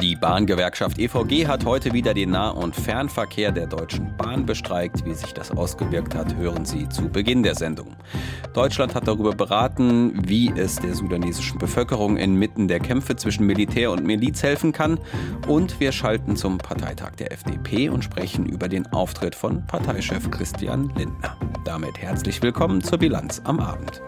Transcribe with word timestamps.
Die 0.00 0.14
Bahngewerkschaft 0.14 0.98
EVG 0.98 1.46
hat 1.46 1.64
heute 1.64 1.94
wieder 1.94 2.12
den 2.12 2.30
Nah- 2.30 2.50
und 2.50 2.76
Fernverkehr 2.76 3.50
der 3.50 3.66
Deutschen 3.66 4.14
Bahn 4.18 4.44
bestreikt. 4.44 5.06
Wie 5.06 5.14
sich 5.14 5.32
das 5.32 5.50
ausgewirkt 5.50 6.14
hat, 6.14 6.36
hören 6.36 6.66
Sie 6.66 6.86
zu 6.90 7.08
Beginn 7.08 7.42
der 7.42 7.54
Sendung. 7.54 7.96
Deutschland 8.52 8.94
hat 8.94 9.08
darüber 9.08 9.32
beraten, 9.32 10.12
wie 10.28 10.52
es 10.54 10.76
der 10.76 10.94
sudanesischen 10.94 11.58
Bevölkerung 11.58 12.18
inmitten 12.18 12.68
der 12.68 12.80
Kämpfe 12.80 13.16
zwischen 13.16 13.46
Militär 13.46 13.90
und 13.90 14.04
Miliz 14.04 14.42
helfen 14.42 14.72
kann. 14.72 15.00
Und 15.48 15.80
wir 15.80 15.92
schalten 15.92 16.36
zum 16.36 16.58
Parteitag 16.58 17.12
der 17.12 17.32
FDP 17.32 17.88
und 17.88 18.04
sprechen 18.04 18.44
über 18.44 18.68
den 18.68 18.86
Auftritt 18.88 19.34
von 19.34 19.66
Parteichef 19.66 20.30
Christian 20.30 20.92
Lindner. 20.94 21.38
Damit 21.64 21.96
herzlich 21.96 22.42
willkommen 22.42 22.82
zur 22.82 22.98
Bilanz 22.98 23.40
am 23.44 23.60
Abend. 23.60 24.02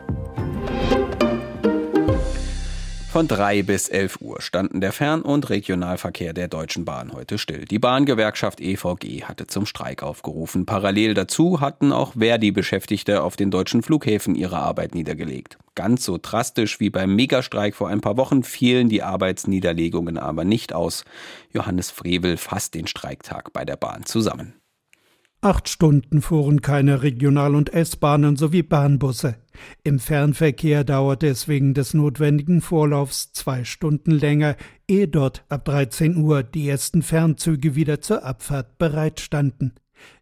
Von 3.11 3.27
3 3.27 3.62
bis 3.62 3.89
11 3.89 4.21
Uhr 4.21 4.43
standen 4.43 4.83
der 4.83 4.93
Fern- 4.93 5.23
und 5.23 5.49
Regionalverkehr 5.49 6.35
der 6.35 6.47
Deutschen 6.47 6.85
Bahn 6.85 7.15
heute 7.15 7.39
still. 7.39 7.65
Die 7.65 7.79
Bahngewerkschaft 7.79 8.61
EVG 8.61 9.25
hatte 9.25 9.47
zum 9.47 9.65
Streik 9.65 10.03
aufgerufen. 10.03 10.66
Parallel 10.66 11.15
dazu 11.15 11.63
hatten 11.63 11.91
auch 11.91 12.13
Verdi-Beschäftigte 12.19 13.23
auf 13.23 13.37
den 13.37 13.51
deutschen 13.51 13.83
Flughäfen 13.83 14.35
ihre 14.35 14.59
Arbeit 14.59 14.95
niedergelegt. 14.95 15.57
Ganz 15.75 16.05
so 16.05 16.19
drastisch 16.21 16.80
wie 16.80 16.91
beim 16.91 17.16
Megastreik 17.16 17.75
vor 17.75 17.89
ein 17.89 18.02
paar 18.02 18.19
Wochen 18.19 18.43
fielen 18.43 18.91
die 18.91 19.02
Arbeitsniederlegungen 19.02 20.19
aber 20.19 20.45
nicht 20.45 20.75
aus. 20.75 21.07
Johannes 21.51 21.91
Frevel 21.91 22.37
fasst 22.37 22.75
den 22.75 22.87
Streiktag 22.87 23.55
bei 23.55 23.65
der 23.65 23.77
Bahn 23.77 24.05
zusammen. 24.05 24.52
Acht 25.41 25.69
Stunden 25.69 26.21
fuhren 26.21 26.63
keine 26.63 27.02
Regional- 27.02 27.55
und 27.55 27.73
S-Bahnen 27.73 28.37
sowie 28.37 28.63
Bahnbusse. 28.63 29.37
Im 29.85 29.98
Fernverkehr 29.98 30.85
dauerte 30.85 31.27
es 31.29 31.49
wegen 31.49 31.74
des 31.74 31.95
notwendigen 31.95 32.60
Vorlaufs 32.60 33.32
zwei 33.32 33.65
Stunden 33.65 34.10
länger, 34.10 34.57
ehe 34.88 35.09
dort 35.09 35.45
ab 35.49 35.65
13 35.65 36.16
Uhr 36.16 36.43
die 36.43 36.69
ersten 36.69 37.02
Fernzüge 37.02 37.74
wieder 37.74 38.01
zur 38.01 38.24
Abfahrt 38.24 38.79
bereitstanden. 38.79 39.74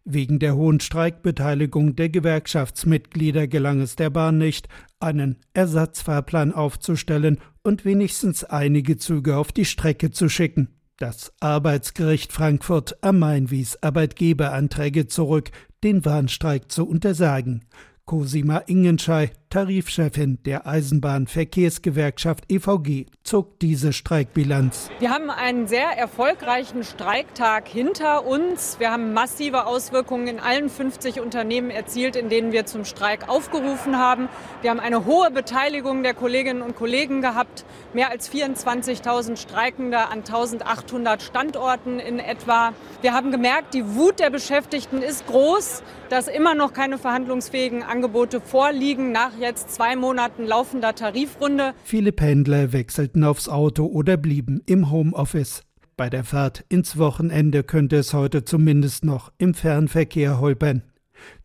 Wegen 0.05 0.39
der 0.39 0.55
hohen 0.55 0.79
Streikbeteiligung 0.79 1.95
der 1.95 2.09
Gewerkschaftsmitglieder 2.09 3.47
gelang 3.47 3.81
es 3.81 3.95
der 3.95 4.09
Bahn 4.09 4.37
nicht, 4.37 4.67
einen 4.99 5.37
Ersatzfahrplan 5.53 6.53
aufzustellen 6.53 7.39
und 7.61 7.85
wenigstens 7.85 8.43
einige 8.43 8.97
Züge 8.97 9.37
auf 9.37 9.51
die 9.51 9.65
Strecke 9.65 10.11
zu 10.11 10.29
schicken. 10.29 10.69
Das 10.97 11.31
Arbeitsgericht 11.39 12.33
Frankfurt 12.33 12.97
am 13.03 13.19
Main 13.19 13.51
wies 13.51 13.77
Arbeitgeberanträge 13.83 15.05
zurück, 15.05 15.51
den 15.83 16.03
Warnstreik 16.05 16.71
zu 16.71 16.87
untersagen. 16.87 17.65
Cosima 18.07 18.63
Ingenschei, 18.67 19.31
Tarifchefin 19.49 20.39
der 20.45 20.67
Eisenbahnverkehrsgewerkschaft 20.67 22.43
EVG, 22.49 23.05
zog 23.23 23.59
diese 23.59 23.93
Streikbilanz. 23.93 24.89
Wir 24.99 25.09
haben 25.09 25.29
einen 25.29 25.67
sehr 25.67 25.89
erfolgreichen 25.97 26.83
Streiktag 26.83 27.67
hinter 27.67 28.25
uns. 28.25 28.79
Wir 28.79 28.91
haben 28.91 29.13
massive 29.13 29.65
Auswirkungen 29.65 30.27
in 30.27 30.39
allen 30.39 30.69
50 30.69 31.21
Unternehmen 31.21 31.69
erzielt, 31.69 32.15
in 32.15 32.29
denen 32.29 32.51
wir 32.51 32.65
zum 32.65 32.83
Streik 32.83 33.29
aufgerufen 33.29 33.97
haben. 33.97 34.27
Wir 34.61 34.69
haben 34.69 34.79
eine 34.79 35.05
hohe 35.05 35.31
Beteiligung 35.31 36.03
der 36.03 36.13
Kolleginnen 36.13 36.61
und 36.61 36.75
Kollegen 36.75 37.21
gehabt. 37.21 37.65
Mehr 37.93 38.09
als 38.11 38.31
24.000 38.31 39.37
Streikende 39.37 40.09
an 40.09 40.23
1.800 40.23 41.21
Standorten 41.21 41.99
in 41.99 42.19
etwa. 42.19 42.73
Wir 43.01 43.13
haben 43.13 43.31
gemerkt, 43.31 43.73
die 43.73 43.95
Wut 43.95 44.19
der 44.19 44.29
Beschäftigten 44.29 45.01
ist 45.01 45.25
groß, 45.27 45.83
dass 46.09 46.27
immer 46.27 46.55
noch 46.55 46.73
keine 46.73 46.97
verhandlungsfähigen 46.97 47.83
Angebote 47.83 48.41
vorliegen 48.41 49.11
nach 49.11 49.37
jetzt 49.47 49.73
zwei 49.73 49.95
Monaten 49.95 50.45
laufender 50.45 50.93
Tarifrunde. 50.93 51.73
Viele 51.83 52.11
Pendler 52.11 52.73
wechselten 52.73 53.23
aufs 53.23 53.47
Auto 53.47 53.85
oder 53.85 54.17
blieben 54.17 54.61
im 54.65 54.91
Homeoffice. 54.91 55.63
Bei 55.95 56.09
der 56.09 56.25
Fahrt 56.25 56.65
ins 56.69 56.97
Wochenende 56.97 57.63
könnte 57.63 57.95
es 57.95 58.13
heute 58.13 58.43
zumindest 58.43 59.05
noch 59.05 59.31
im 59.37 59.53
Fernverkehr 59.53 60.39
holpern. 60.39 60.83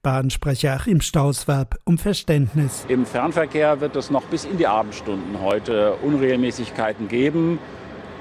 Bahnsprecher 0.02 0.74
Achim 0.74 1.00
Staus 1.00 1.46
warb 1.48 1.78
um 1.84 1.96
Verständnis. 1.96 2.84
Im 2.88 3.06
Fernverkehr 3.06 3.80
wird 3.80 3.96
es 3.96 4.10
noch 4.10 4.24
bis 4.24 4.44
in 4.44 4.58
die 4.58 4.66
Abendstunden 4.66 5.40
heute 5.40 5.94
Unregelmäßigkeiten 6.02 7.08
geben. 7.08 7.58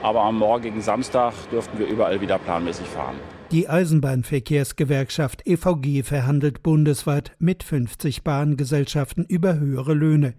Aber 0.04 0.22
am 0.22 0.38
morgigen 0.38 0.82
Samstag 0.82 1.34
dürften 1.52 1.80
wir 1.80 1.88
überall 1.88 2.22
wieder 2.22 2.38
planmäßig 2.38 2.88
fahren. 2.88 3.16
Die 3.52 3.68
Eisenbahnverkehrsgewerkschaft 3.68 5.46
EVG 5.46 6.04
verhandelt 6.04 6.64
bundesweit 6.64 7.34
mit 7.38 7.64
50 7.64 8.24
Bahngesellschaften 8.24 9.26
über 9.26 9.60
höhere 9.60 9.94
Löhne. 9.94 10.36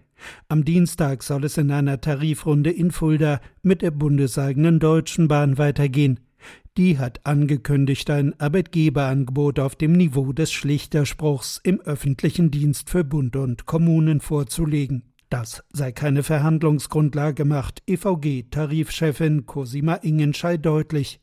Am 0.48 0.64
Dienstag 0.64 1.22
soll 1.22 1.44
es 1.44 1.58
in 1.58 1.70
einer 1.70 2.00
Tarifrunde 2.00 2.70
in 2.70 2.90
Fulda 2.90 3.42
mit 3.62 3.82
der 3.82 3.90
bundeseigenen 3.90 4.80
Deutschen 4.80 5.28
Bahn 5.28 5.58
weitergehen. 5.58 6.20
Die 6.78 6.98
hat 6.98 7.20
angekündigt, 7.26 8.08
ein 8.08 8.32
Arbeitgeberangebot 8.40 9.60
auf 9.60 9.76
dem 9.76 9.92
Niveau 9.92 10.32
des 10.32 10.50
Schlichterspruchs 10.50 11.60
im 11.62 11.82
öffentlichen 11.82 12.50
Dienst 12.50 12.88
für 12.88 13.04
Bund 13.04 13.36
und 13.36 13.66
Kommunen 13.66 14.20
vorzulegen. 14.20 15.02
Das 15.28 15.62
sei 15.70 15.92
keine 15.92 16.22
Verhandlungsgrundlage, 16.22 17.44
macht 17.44 17.82
EVG-Tarifchefin 17.86 19.44
Cosima 19.44 19.96
Ingenschei 19.96 20.56
deutlich. 20.56 21.21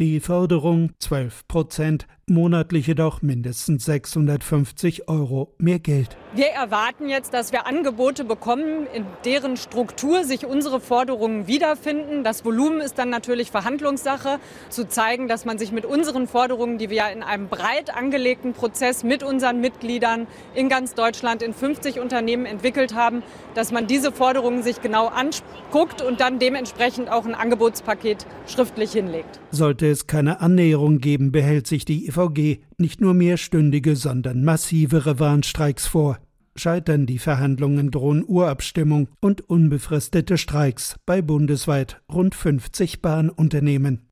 Die 0.00 0.18
Förderung 0.18 0.90
12 0.98 1.46
Prozent, 1.46 2.08
monatlich 2.30 2.86
jedoch 2.86 3.22
mindestens 3.22 3.84
650 3.84 5.08
Euro 5.08 5.54
mehr 5.58 5.78
Geld. 5.78 6.16
Wir 6.34 6.48
erwarten 6.48 7.08
jetzt, 7.08 7.32
dass 7.32 7.52
wir 7.52 7.66
Angebote 7.66 8.24
bekommen, 8.24 8.86
in 8.92 9.04
deren 9.24 9.56
Struktur 9.56 10.24
sich 10.24 10.46
unsere 10.46 10.80
Forderungen 10.80 11.46
wiederfinden. 11.46 12.24
Das 12.24 12.44
Volumen 12.44 12.80
ist 12.80 12.98
dann 12.98 13.10
natürlich 13.10 13.50
Verhandlungssache, 13.50 14.38
zu 14.68 14.88
zeigen, 14.88 15.28
dass 15.28 15.44
man 15.44 15.58
sich 15.58 15.70
mit 15.70 15.84
unseren 15.84 16.26
Forderungen, 16.26 16.78
die 16.78 16.90
wir 16.90 16.96
ja 16.96 17.08
in 17.08 17.22
einem 17.22 17.48
breit 17.48 17.94
angelegten 17.94 18.52
Prozess 18.52 19.04
mit 19.04 19.22
unseren 19.22 19.60
Mitgliedern 19.60 20.26
in 20.54 20.68
ganz 20.68 20.94
Deutschland 20.94 21.42
in 21.42 21.52
50 21.52 22.00
Unternehmen 22.00 22.46
entwickelt 22.46 22.94
haben, 22.94 23.22
dass 23.54 23.70
man 23.70 23.86
diese 23.86 24.12
Forderungen 24.12 24.62
sich 24.62 24.82
genau 24.82 25.06
anguckt 25.06 26.02
und 26.02 26.20
dann 26.20 26.38
dementsprechend 26.38 27.10
auch 27.10 27.26
ein 27.26 27.34
Angebotspaket 27.34 28.26
schriftlich 28.46 28.92
hinlegt. 28.92 29.40
Sollte 29.50 29.86
es 29.86 30.06
keine 30.06 30.40
Annäherung 30.40 30.98
geben, 30.98 31.30
behält 31.30 31.66
sich 31.66 31.84
die 31.84 32.06
EVG 32.14 32.60
nicht 32.78 33.00
nur 33.00 33.14
mehrstündige, 33.14 33.96
sondern 33.96 34.44
massivere 34.44 35.18
Warnstreiks 35.18 35.86
vor. 35.86 36.18
Scheitern 36.56 37.06
die 37.06 37.18
Verhandlungen, 37.18 37.90
drohen 37.90 38.24
Urabstimmung 38.24 39.08
und 39.20 39.40
unbefristete 39.48 40.38
Streiks 40.38 40.96
bei 41.04 41.20
bundesweit 41.20 42.00
rund 42.12 42.34
50 42.34 43.02
Bahnunternehmen. 43.02 44.03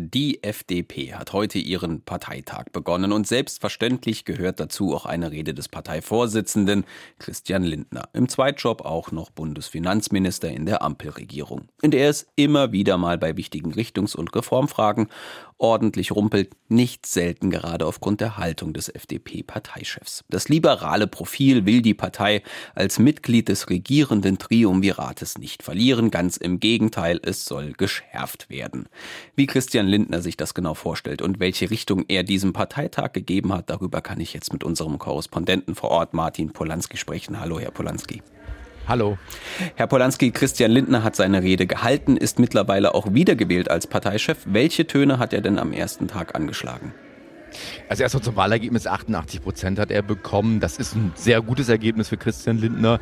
Die 0.00 0.44
FDP 0.44 1.14
hat 1.14 1.32
heute 1.32 1.58
ihren 1.58 2.02
Parteitag 2.02 2.66
begonnen 2.72 3.10
und 3.10 3.26
selbstverständlich 3.26 4.24
gehört 4.24 4.60
dazu 4.60 4.94
auch 4.94 5.06
eine 5.06 5.32
Rede 5.32 5.54
des 5.54 5.68
Parteivorsitzenden 5.68 6.84
Christian 7.18 7.64
Lindner, 7.64 8.08
im 8.12 8.28
Zweitjob 8.28 8.82
auch 8.82 9.10
noch 9.10 9.30
Bundesfinanzminister 9.30 10.50
in 10.52 10.66
der 10.66 10.82
Ampelregierung, 10.82 11.68
in 11.82 11.90
der 11.90 12.10
es 12.10 12.28
immer 12.36 12.70
wieder 12.70 12.96
mal 12.96 13.18
bei 13.18 13.36
wichtigen 13.36 13.72
Richtungs- 13.72 14.14
und 14.14 14.32
Reformfragen 14.36 15.08
ordentlich 15.58 16.12
rumpelt, 16.12 16.50
nicht 16.68 17.06
selten 17.06 17.50
gerade 17.50 17.84
aufgrund 17.86 18.20
der 18.20 18.38
Haltung 18.38 18.72
des 18.72 18.88
FDP-Parteichefs. 18.88 20.24
Das 20.28 20.48
liberale 20.48 21.06
Profil 21.06 21.66
will 21.66 21.82
die 21.82 21.94
Partei 21.94 22.42
als 22.74 22.98
Mitglied 22.98 23.48
des 23.48 23.68
regierenden 23.68 24.38
Triumvirates 24.38 25.38
nicht 25.38 25.62
verlieren, 25.62 26.10
ganz 26.10 26.36
im 26.36 26.60
Gegenteil, 26.60 27.20
es 27.22 27.44
soll 27.44 27.72
geschärft 27.72 28.48
werden. 28.48 28.88
Wie 29.34 29.46
Christian 29.46 29.87
Lindner 29.88 30.22
sich 30.22 30.36
das 30.36 30.54
genau 30.54 30.74
vorstellt 30.74 31.22
und 31.22 31.40
welche 31.40 31.70
Richtung 31.70 32.04
er 32.08 32.22
diesem 32.22 32.52
Parteitag 32.52 33.12
gegeben 33.12 33.52
hat, 33.52 33.70
darüber 33.70 34.00
kann 34.00 34.20
ich 34.20 34.32
jetzt 34.32 34.52
mit 34.52 34.62
unserem 34.62 34.98
Korrespondenten 34.98 35.74
vor 35.74 35.90
Ort 35.90 36.14
Martin 36.14 36.52
Polanski 36.52 36.96
sprechen. 36.96 37.40
Hallo, 37.40 37.58
Herr 37.58 37.72
Polanski. 37.72 38.22
Hallo. 38.86 39.18
Herr 39.74 39.86
Polanski, 39.86 40.30
Christian 40.30 40.70
Lindner 40.70 41.02
hat 41.02 41.16
seine 41.16 41.42
Rede 41.42 41.66
gehalten, 41.66 42.16
ist 42.16 42.38
mittlerweile 42.38 42.94
auch 42.94 43.12
wiedergewählt 43.12 43.70
als 43.70 43.86
Parteichef. 43.86 44.38
Welche 44.46 44.86
Töne 44.86 45.18
hat 45.18 45.32
er 45.32 45.40
denn 45.40 45.58
am 45.58 45.72
ersten 45.72 46.08
Tag 46.08 46.34
angeschlagen? 46.34 46.92
Also 47.88 48.02
erstmal 48.02 48.22
zum 48.22 48.36
Wahlergebnis 48.36 48.86
88 48.86 49.42
Prozent 49.42 49.78
hat 49.78 49.90
er 49.90 50.02
bekommen. 50.02 50.60
Das 50.60 50.78
ist 50.78 50.94
ein 50.94 51.12
sehr 51.14 51.40
gutes 51.40 51.68
Ergebnis 51.68 52.08
für 52.08 52.16
Christian 52.16 52.58
Lindner. 52.58 53.00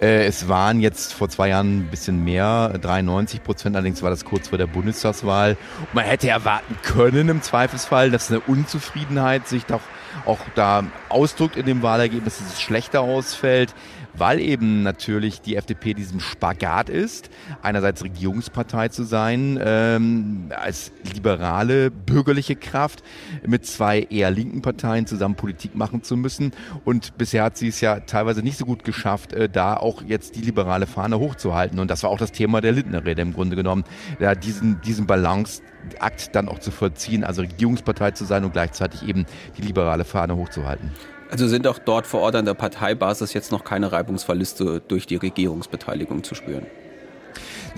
Äh, 0.00 0.26
es 0.26 0.48
waren 0.48 0.80
jetzt 0.80 1.12
vor 1.12 1.28
zwei 1.28 1.48
Jahren 1.48 1.80
ein 1.80 1.90
bisschen 1.90 2.24
mehr, 2.24 2.78
93 2.80 3.42
Prozent. 3.42 3.76
Allerdings 3.76 4.02
war 4.02 4.10
das 4.10 4.24
kurz 4.24 4.48
vor 4.48 4.58
der 4.58 4.66
Bundestagswahl. 4.66 5.56
man 5.92 6.04
hätte 6.04 6.28
erwarten 6.28 6.76
können 6.82 7.28
im 7.28 7.42
Zweifelsfall, 7.42 8.10
dass 8.10 8.30
eine 8.30 8.40
Unzufriedenheit 8.40 9.48
sich 9.48 9.64
doch 9.66 9.82
auch 10.24 10.40
da 10.54 10.84
ausdrückt 11.08 11.56
in 11.56 11.66
dem 11.66 11.82
Wahlergebnis, 11.82 12.38
dass 12.38 12.54
es 12.54 12.60
schlechter 12.60 13.00
ausfällt 13.00 13.74
weil 14.18 14.40
eben 14.40 14.82
natürlich 14.82 15.40
die 15.40 15.56
FDP 15.56 15.94
diesem 15.94 16.20
Spagat 16.20 16.88
ist, 16.88 17.30
einerseits 17.62 18.02
Regierungspartei 18.02 18.88
zu 18.88 19.04
sein, 19.04 19.58
ähm, 19.62 20.50
als 20.54 20.92
liberale 21.14 21.90
bürgerliche 21.90 22.56
Kraft 22.56 23.02
mit 23.46 23.66
zwei 23.66 23.87
eher 23.96 24.30
linken 24.30 24.62
Parteien 24.62 25.06
zusammen 25.06 25.34
Politik 25.34 25.74
machen 25.74 26.02
zu 26.02 26.16
müssen. 26.16 26.52
Und 26.84 27.16
bisher 27.18 27.44
hat 27.44 27.56
sie 27.56 27.68
es 27.68 27.80
ja 27.80 28.00
teilweise 28.00 28.42
nicht 28.42 28.58
so 28.58 28.64
gut 28.64 28.84
geschafft, 28.84 29.32
äh, 29.32 29.48
da 29.48 29.76
auch 29.76 30.02
jetzt 30.02 30.36
die 30.36 30.40
liberale 30.40 30.86
Fahne 30.86 31.18
hochzuhalten. 31.18 31.78
Und 31.78 31.90
das 31.90 32.02
war 32.02 32.10
auch 32.10 32.18
das 32.18 32.32
Thema 32.32 32.60
der 32.60 32.72
Lindner-Rede 32.72 33.22
im 33.22 33.32
Grunde 33.32 33.56
genommen, 33.56 33.84
da 34.18 34.34
diesen, 34.34 34.80
diesen 34.82 35.06
Balanceakt 35.06 36.34
dann 36.34 36.48
auch 36.48 36.58
zu 36.58 36.70
vollziehen, 36.70 37.24
also 37.24 37.42
Regierungspartei 37.42 38.12
zu 38.12 38.24
sein 38.24 38.44
und 38.44 38.52
gleichzeitig 38.52 39.06
eben 39.06 39.26
die 39.56 39.62
liberale 39.62 40.04
Fahne 40.04 40.36
hochzuhalten. 40.36 40.90
Also 41.30 41.46
sind 41.46 41.66
auch 41.66 41.78
dort 41.78 42.06
vor 42.06 42.20
Ort 42.20 42.36
an 42.36 42.46
der 42.46 42.54
Parteibasis 42.54 43.34
jetzt 43.34 43.52
noch 43.52 43.62
keine 43.62 43.92
Reibungsverluste 43.92 44.80
durch 44.88 45.06
die 45.06 45.16
Regierungsbeteiligung 45.16 46.24
zu 46.24 46.34
spüren? 46.34 46.66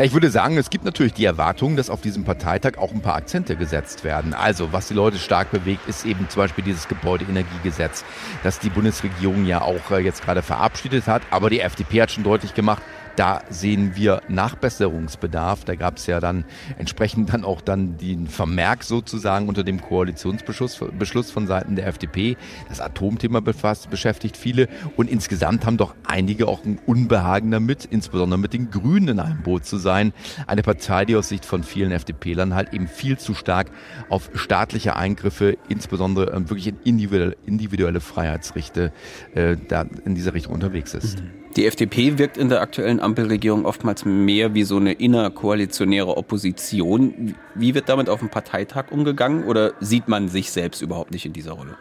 Ja, 0.00 0.06
ich 0.06 0.14
würde 0.14 0.30
sagen, 0.30 0.56
es 0.56 0.70
gibt 0.70 0.86
natürlich 0.86 1.12
die 1.12 1.26
Erwartung, 1.26 1.76
dass 1.76 1.90
auf 1.90 2.00
diesem 2.00 2.24
Parteitag 2.24 2.78
auch 2.78 2.90
ein 2.90 3.02
paar 3.02 3.16
Akzente 3.16 3.54
gesetzt 3.54 4.02
werden. 4.02 4.32
Also, 4.32 4.72
was 4.72 4.88
die 4.88 4.94
Leute 4.94 5.18
stark 5.18 5.50
bewegt, 5.50 5.86
ist 5.90 6.06
eben 6.06 6.26
zum 6.30 6.40
Beispiel 6.40 6.64
dieses 6.64 6.88
Gebäudeenergiegesetz, 6.88 8.02
das 8.42 8.58
die 8.58 8.70
Bundesregierung 8.70 9.44
ja 9.44 9.60
auch 9.60 9.90
äh, 9.90 9.98
jetzt 9.98 10.24
gerade 10.24 10.40
verabschiedet 10.40 11.06
hat. 11.06 11.20
Aber 11.30 11.50
die 11.50 11.60
FDP 11.60 12.00
hat 12.00 12.10
schon 12.12 12.24
deutlich 12.24 12.54
gemacht, 12.54 12.82
da 13.20 13.42
sehen 13.50 13.96
wir 13.96 14.22
Nachbesserungsbedarf. 14.28 15.66
Da 15.66 15.74
gab 15.74 15.98
es 15.98 16.06
ja 16.06 16.20
dann 16.20 16.46
entsprechend 16.78 17.30
dann 17.30 17.44
auch 17.44 17.60
dann 17.60 17.98
den 17.98 18.26
Vermerk 18.26 18.82
sozusagen 18.82 19.46
unter 19.46 19.62
dem 19.62 19.82
Koalitionsbeschluss 19.82 20.82
Beschluss 20.98 21.30
von 21.30 21.46
Seiten 21.46 21.76
der 21.76 21.86
FDP. 21.86 22.38
Das 22.70 22.80
Atomthema 22.80 23.40
befasst, 23.40 23.90
beschäftigt 23.90 24.38
viele 24.38 24.70
und 24.96 25.10
insgesamt 25.10 25.66
haben 25.66 25.76
doch 25.76 25.94
einige 26.06 26.48
auch 26.48 26.64
ein 26.64 26.80
Unbehagen 26.86 27.50
damit, 27.50 27.84
insbesondere 27.84 28.38
mit 28.38 28.54
den 28.54 28.70
Grünen 28.70 29.08
in 29.08 29.20
einem 29.20 29.42
Boot 29.42 29.66
zu 29.66 29.76
sein. 29.76 30.14
Eine 30.46 30.62
Partei, 30.62 31.04
die 31.04 31.14
aus 31.14 31.28
Sicht 31.28 31.44
von 31.44 31.62
vielen 31.62 31.92
FDP-Lern 31.92 32.54
halt 32.54 32.72
eben 32.72 32.88
viel 32.88 33.18
zu 33.18 33.34
stark 33.34 33.70
auf 34.08 34.30
staatliche 34.32 34.96
Eingriffe, 34.96 35.58
insbesondere 35.68 36.32
ähm, 36.34 36.48
wirklich 36.48 36.68
in 36.68 36.78
individuelle, 36.84 37.36
individuelle 37.44 38.00
Freiheitsrechte, 38.00 38.94
äh, 39.34 39.58
da 39.68 39.84
in 40.06 40.14
dieser 40.14 40.32
Richtung 40.32 40.54
unterwegs 40.54 40.94
ist. 40.94 41.20
Mhm. 41.20 41.39
Die 41.56 41.66
FDP 41.66 42.16
wirkt 42.16 42.36
in 42.36 42.48
der 42.48 42.60
aktuellen 42.60 43.00
Ampelregierung 43.00 43.64
oftmals 43.64 44.04
mehr 44.04 44.54
wie 44.54 44.62
so 44.62 44.76
eine 44.76 44.92
innerkoalitionäre 44.92 46.16
Opposition. 46.16 47.34
Wie 47.56 47.74
wird 47.74 47.88
damit 47.88 48.08
auf 48.08 48.20
dem 48.20 48.28
Parteitag 48.28 48.92
umgegangen 48.92 49.44
oder 49.44 49.72
sieht 49.80 50.06
man 50.06 50.28
sich 50.28 50.52
selbst 50.52 50.80
überhaupt 50.80 51.10
nicht 51.10 51.26
in 51.26 51.32
dieser 51.32 51.52
Rolle? 51.52 51.76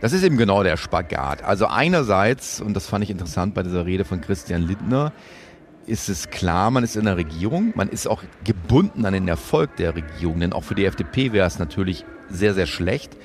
Das 0.00 0.12
ist 0.12 0.24
eben 0.24 0.36
genau 0.36 0.64
der 0.64 0.76
Spagat. 0.76 1.44
Also 1.44 1.66
einerseits, 1.66 2.60
und 2.60 2.74
das 2.74 2.88
fand 2.88 3.04
ich 3.04 3.10
interessant 3.10 3.54
bei 3.54 3.62
dieser 3.62 3.86
Rede 3.86 4.04
von 4.04 4.20
Christian 4.20 4.62
Lindner, 4.62 5.12
ist 5.86 6.08
es 6.08 6.30
klar, 6.30 6.72
man 6.72 6.82
ist 6.82 6.96
in 6.96 7.04
der 7.04 7.16
Regierung, 7.16 7.72
man 7.76 7.88
ist 7.88 8.08
auch 8.08 8.24
gebunden 8.42 9.06
an 9.06 9.12
den 9.12 9.28
Erfolg 9.28 9.76
der 9.76 9.94
Regierung, 9.94 10.40
denn 10.40 10.52
auch 10.52 10.64
für 10.64 10.74
die 10.74 10.86
FDP 10.86 11.32
wäre 11.32 11.46
es 11.46 11.60
natürlich 11.60 12.04
sehr, 12.28 12.52
sehr 12.52 12.66
schlecht, 12.66 13.16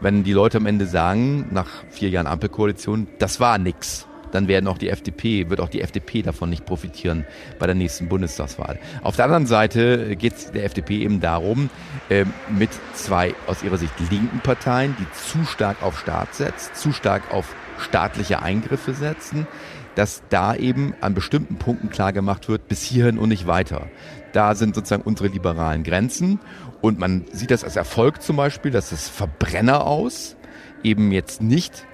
wenn 0.00 0.24
die 0.24 0.32
Leute 0.32 0.56
am 0.56 0.66
Ende 0.66 0.86
sagen, 0.86 1.46
nach 1.52 1.68
vier 1.88 2.08
Jahren 2.08 2.26
Ampelkoalition, 2.26 3.06
das 3.20 3.38
war 3.38 3.58
nix 3.58 4.08
dann 4.32 4.48
werden 4.48 4.66
auch 4.66 4.78
die 4.78 4.88
FDP, 4.88 5.50
wird 5.50 5.60
auch 5.60 5.68
die 5.68 5.80
FDP 5.80 6.22
davon 6.22 6.50
nicht 6.50 6.66
profitieren 6.66 7.24
bei 7.58 7.66
der 7.66 7.74
nächsten 7.74 8.08
Bundestagswahl. 8.08 8.78
Auf 9.02 9.16
der 9.16 9.26
anderen 9.26 9.46
Seite 9.46 10.16
geht 10.16 10.34
es 10.34 10.50
der 10.52 10.64
FDP 10.64 10.98
eben 10.98 11.20
darum, 11.20 11.70
äh, 12.08 12.24
mit 12.48 12.70
zwei 12.94 13.34
aus 13.46 13.62
ihrer 13.62 13.78
Sicht 13.78 13.92
linken 14.10 14.40
Parteien, 14.40 14.96
die 14.98 15.06
zu 15.12 15.44
stark 15.44 15.82
auf 15.82 15.98
Staat 15.98 16.34
setzt, 16.34 16.76
zu 16.76 16.92
stark 16.92 17.32
auf 17.32 17.54
staatliche 17.78 18.42
Eingriffe 18.42 18.92
setzen, 18.94 19.46
dass 19.94 20.22
da 20.28 20.54
eben 20.54 20.94
an 21.00 21.14
bestimmten 21.14 21.56
Punkten 21.56 21.90
klar 21.90 22.12
gemacht 22.12 22.48
wird, 22.48 22.68
bis 22.68 22.82
hierhin 22.82 23.18
und 23.18 23.30
nicht 23.30 23.46
weiter. 23.46 23.88
Da 24.32 24.54
sind 24.54 24.74
sozusagen 24.74 25.02
unsere 25.02 25.28
liberalen 25.28 25.82
Grenzen 25.82 26.38
und 26.80 26.98
man 26.98 27.24
sieht 27.32 27.50
das 27.50 27.64
als 27.64 27.76
Erfolg 27.76 28.22
zum 28.22 28.36
Beispiel, 28.36 28.70
dass 28.70 28.90
das 28.90 29.08
Verbrenner 29.08 29.86
aus 29.86 30.36
eben 30.84 31.10
jetzt 31.10 31.42
nicht 31.42 31.84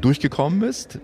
durchgekommen 0.00 0.62
ist 0.62 0.98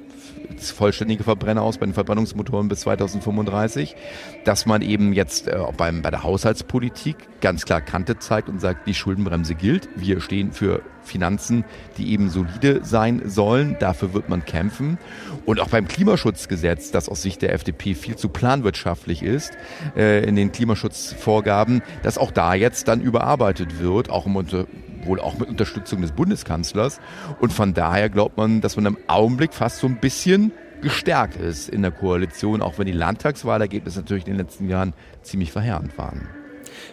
vollständige 0.58 1.25
Verbrenner 1.25 1.62
aus 1.62 1.78
bei 1.78 1.87
den 1.87 1.94
Verbrennungsmotoren 1.94 2.69
bis 2.69 2.81
2035, 2.81 3.96
dass 4.44 4.67
man 4.67 4.82
eben 4.82 5.12
jetzt 5.12 5.49
äh, 5.49 5.58
beim, 5.76 6.02
bei 6.02 6.11
der 6.11 6.22
Haushaltspolitik 6.22 7.17
ganz 7.40 7.64
klar 7.64 7.81
Kante 7.81 8.19
zeigt 8.19 8.49
und 8.49 8.61
sagt, 8.61 8.87
die 8.87 8.94
Schuldenbremse 8.94 9.55
gilt. 9.55 9.88
Wir 9.96 10.20
stehen 10.20 10.52
für 10.52 10.82
Finanzen, 11.02 11.64
die 11.96 12.12
eben 12.12 12.28
solide 12.28 12.81
sein 12.84 13.22
sollen. 13.25 13.76
Dafür 13.81 14.12
wird 14.14 14.28
man 14.28 14.44
kämpfen. 14.44 14.99
Und 15.46 15.61
auch 15.61 15.69
beim 15.69 15.88
Klimaschutzgesetz, 15.88 16.90
das 16.90 17.08
aus 17.08 17.23
Sicht 17.23 17.43
der 17.43 17.52
FDP 17.55 17.94
viel 17.94 18.16
zu 18.16 18.28
planwirtschaftlich 18.28 19.23
ist, 19.23 19.52
äh, 19.96 20.25
in 20.25 20.37
den 20.37 20.52
Klimaschutzvorgaben, 20.52 21.82
dass 22.02 22.19
auch 22.19 22.31
da 22.31 22.55
jetzt 22.55 22.88
dann 22.88 23.00
überarbeitet 23.00 23.81
wird, 23.81 24.11
auch 24.11 24.26
im 24.26 24.37
Unter 24.37 24.66
wohl 25.05 25.20
auch 25.20 25.38
mit 25.38 25.49
Unterstützung 25.49 26.02
des 26.02 26.12
Bundeskanzlers. 26.12 27.00
Und 27.41 27.52
von 27.52 27.75
daher 27.75 28.08
glaubt 28.08 28.37
man, 28.37 28.61
dass 28.61 28.76
man 28.76 28.87
im 28.87 28.99
Augenblick 29.06 29.55
fast 29.55 29.79
so 29.79 29.87
ein 29.87 30.00
bisschen 30.00 30.52
gestärkt 30.81 31.37
ist 31.37 31.69
in 31.69 31.82
der 31.82 31.91
Koalition, 31.91 32.62
auch 32.62 32.79
wenn 32.79 32.87
die 32.87 32.93
Landtagswahlergebnisse 32.93 34.00
natürlich 34.00 34.26
in 34.26 34.32
den 34.32 34.38
letzten 34.38 34.69
Jahren 34.69 34.94
ziemlich 35.23 35.52
verheerend 35.52 35.97
waren. 35.99 36.29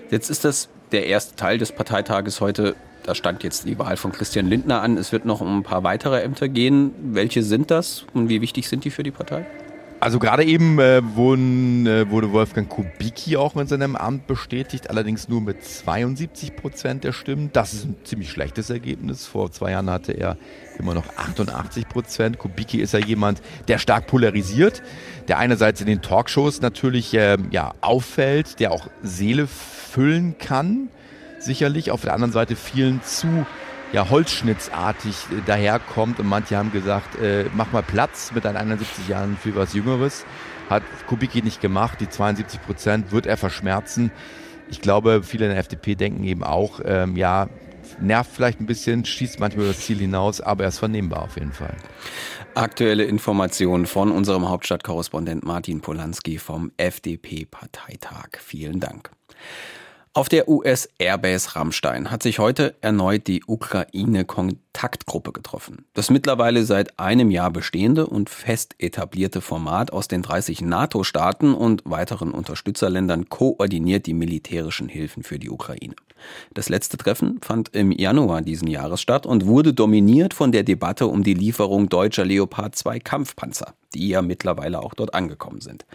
Jetzt 0.09 0.29
ist 0.29 0.43
das 0.43 0.69
der 0.91 1.07
erste 1.07 1.35
Teil 1.35 1.57
des 1.57 1.71
Parteitages 1.71 2.41
heute. 2.41 2.75
Da 3.03 3.15
stand 3.15 3.43
jetzt 3.43 3.65
die 3.65 3.79
Wahl 3.79 3.95
von 3.95 4.11
Christian 4.11 4.47
Lindner 4.47 4.81
an. 4.81 4.97
Es 4.97 5.11
wird 5.11 5.25
noch 5.25 5.39
um 5.39 5.59
ein 5.59 5.63
paar 5.63 5.83
weitere 5.83 6.21
Ämter 6.21 6.49
gehen. 6.49 6.93
Welche 7.13 7.43
sind 7.43 7.71
das 7.71 8.05
und 8.13 8.29
wie 8.29 8.41
wichtig 8.41 8.67
sind 8.67 8.83
die 8.83 8.89
für 8.89 9.03
die 9.03 9.11
Partei? 9.11 9.45
Also 9.99 10.19
gerade 10.19 10.43
eben 10.43 10.77
äh, 10.79 11.01
wurden, 11.15 11.87
äh, 11.87 12.09
wurde 12.11 12.31
Wolfgang 12.31 12.69
Kubicki 12.69 13.35
auch 13.35 13.55
in 13.55 13.65
seinem 13.65 13.95
Amt 13.95 14.27
bestätigt, 14.27 14.91
allerdings 14.91 15.27
nur 15.27 15.41
mit 15.41 15.63
72 15.63 16.55
Prozent 16.55 17.03
der 17.03 17.13
Stimmen. 17.13 17.49
Das 17.51 17.73
ist 17.73 17.85
ein 17.85 17.95
ziemlich 18.03 18.29
schlechtes 18.29 18.69
Ergebnis. 18.69 19.25
Vor 19.25 19.51
zwei 19.51 19.71
Jahren 19.71 19.89
hatte 19.89 20.11
er 20.11 20.37
immer 20.77 20.93
noch 20.93 21.05
88 21.17 21.89
Prozent. 21.89 22.37
Kubicki 22.37 22.79
ist 22.79 22.93
ja 22.93 22.99
jemand, 22.99 23.41
der 23.67 23.79
stark 23.79 24.05
polarisiert, 24.05 24.83
der 25.27 25.39
einerseits 25.39 25.81
in 25.81 25.87
den 25.87 26.03
Talkshows 26.03 26.61
natürlich 26.61 27.15
äh, 27.15 27.37
ja, 27.49 27.73
auffällt, 27.81 28.59
der 28.59 28.73
auch 28.73 28.87
Seele 29.01 29.47
füllen 29.47 30.37
kann, 30.37 30.89
sicherlich. 31.39 31.89
Auf 31.89 32.01
der 32.01 32.13
anderen 32.13 32.33
Seite 32.33 32.55
vielen 32.55 33.01
zu 33.01 33.47
ja, 33.93 34.09
holzschnittsartig 34.09 35.15
äh, 35.31 35.41
daherkommt 35.45 36.19
und 36.19 36.27
manche 36.27 36.57
haben 36.57 36.71
gesagt, 36.71 37.19
äh, 37.19 37.45
mach 37.55 37.71
mal 37.71 37.83
Platz 37.83 38.31
mit 38.33 38.45
deinen 38.45 38.57
71 38.57 39.07
Jahren 39.07 39.37
für 39.37 39.55
was 39.55 39.73
Jüngeres. 39.73 40.25
Hat 40.69 40.83
Kubicki 41.07 41.41
nicht 41.41 41.61
gemacht, 41.61 41.99
die 42.01 42.09
72 42.09 42.61
Prozent 42.61 43.11
wird 43.11 43.25
er 43.25 43.37
verschmerzen. 43.37 44.11
Ich 44.69 44.81
glaube, 44.81 45.23
viele 45.23 45.45
in 45.45 45.51
der 45.51 45.59
FDP 45.59 45.95
denken 45.95 46.23
eben 46.25 46.43
auch, 46.43 46.81
ähm, 46.83 47.15
ja, 47.15 47.47
nervt 48.01 48.31
vielleicht 48.33 48.59
ein 48.59 48.65
bisschen, 48.65 49.05
schießt 49.05 49.39
manchmal 49.39 49.65
über 49.65 49.73
das 49.73 49.85
Ziel 49.85 49.97
hinaus, 49.97 50.41
aber 50.41 50.63
er 50.63 50.69
ist 50.69 50.79
vernehmbar 50.79 51.23
auf 51.23 51.35
jeden 51.37 51.53
Fall. 51.53 51.75
Aktuelle 52.53 53.05
Informationen 53.05 53.85
von 53.85 54.11
unserem 54.11 54.49
Hauptstadtkorrespondent 54.49 55.45
Martin 55.45 55.79
Polanski 55.79 56.37
vom 56.37 56.71
FDP-Parteitag. 56.75 58.39
Vielen 58.39 58.79
Dank. 58.79 59.11
Auf 60.17 60.29
der 60.29 60.49
US-Airbase 60.49 61.55
Rammstein 61.55 62.09
hat 62.09 62.23
sich 62.23 62.39
heute 62.39 62.73
erneut 62.81 63.27
die 63.27 63.43
Ukraine-Kontaktgruppe 63.45 65.31
getroffen. 65.31 65.85
Das 65.93 66.09
mittlerweile 66.09 66.65
seit 66.65 66.97
einem 66.99 67.29
Jahr 67.29 67.51
bestehende 67.51 68.07
und 68.07 68.31
fest 68.31 68.73
etablierte 68.79 69.41
Format 69.41 69.93
aus 69.93 70.07
den 70.07 70.23
30 70.23 70.61
NATO-Staaten 70.61 71.53
und 71.53 71.83
weiteren 71.85 72.31
Unterstützerländern 72.31 73.29
koordiniert 73.29 74.07
die 74.07 74.15
militärischen 74.15 74.89
Hilfen 74.89 75.21
für 75.21 75.37
die 75.37 75.51
Ukraine. 75.51 75.93
Das 76.53 76.69
letzte 76.69 76.97
Treffen 76.97 77.39
fand 77.41 77.69
im 77.75 77.91
Januar 77.91 78.41
diesen 78.41 78.67
Jahres 78.67 79.01
statt 79.01 79.25
und 79.25 79.45
wurde 79.45 79.73
dominiert 79.73 80.33
von 80.33 80.51
der 80.51 80.63
Debatte 80.63 81.07
um 81.07 81.23
die 81.23 81.33
Lieferung 81.33 81.89
deutscher 81.89 82.25
Leopard 82.25 82.75
2 82.75 82.99
Kampfpanzer 82.99 83.73
die 83.93 84.09
ja 84.09 84.21
mittlerweile 84.21 84.81
auch 84.81 84.93
dort 84.93 85.13
angekommen 85.13 85.61
sind. 85.61 85.85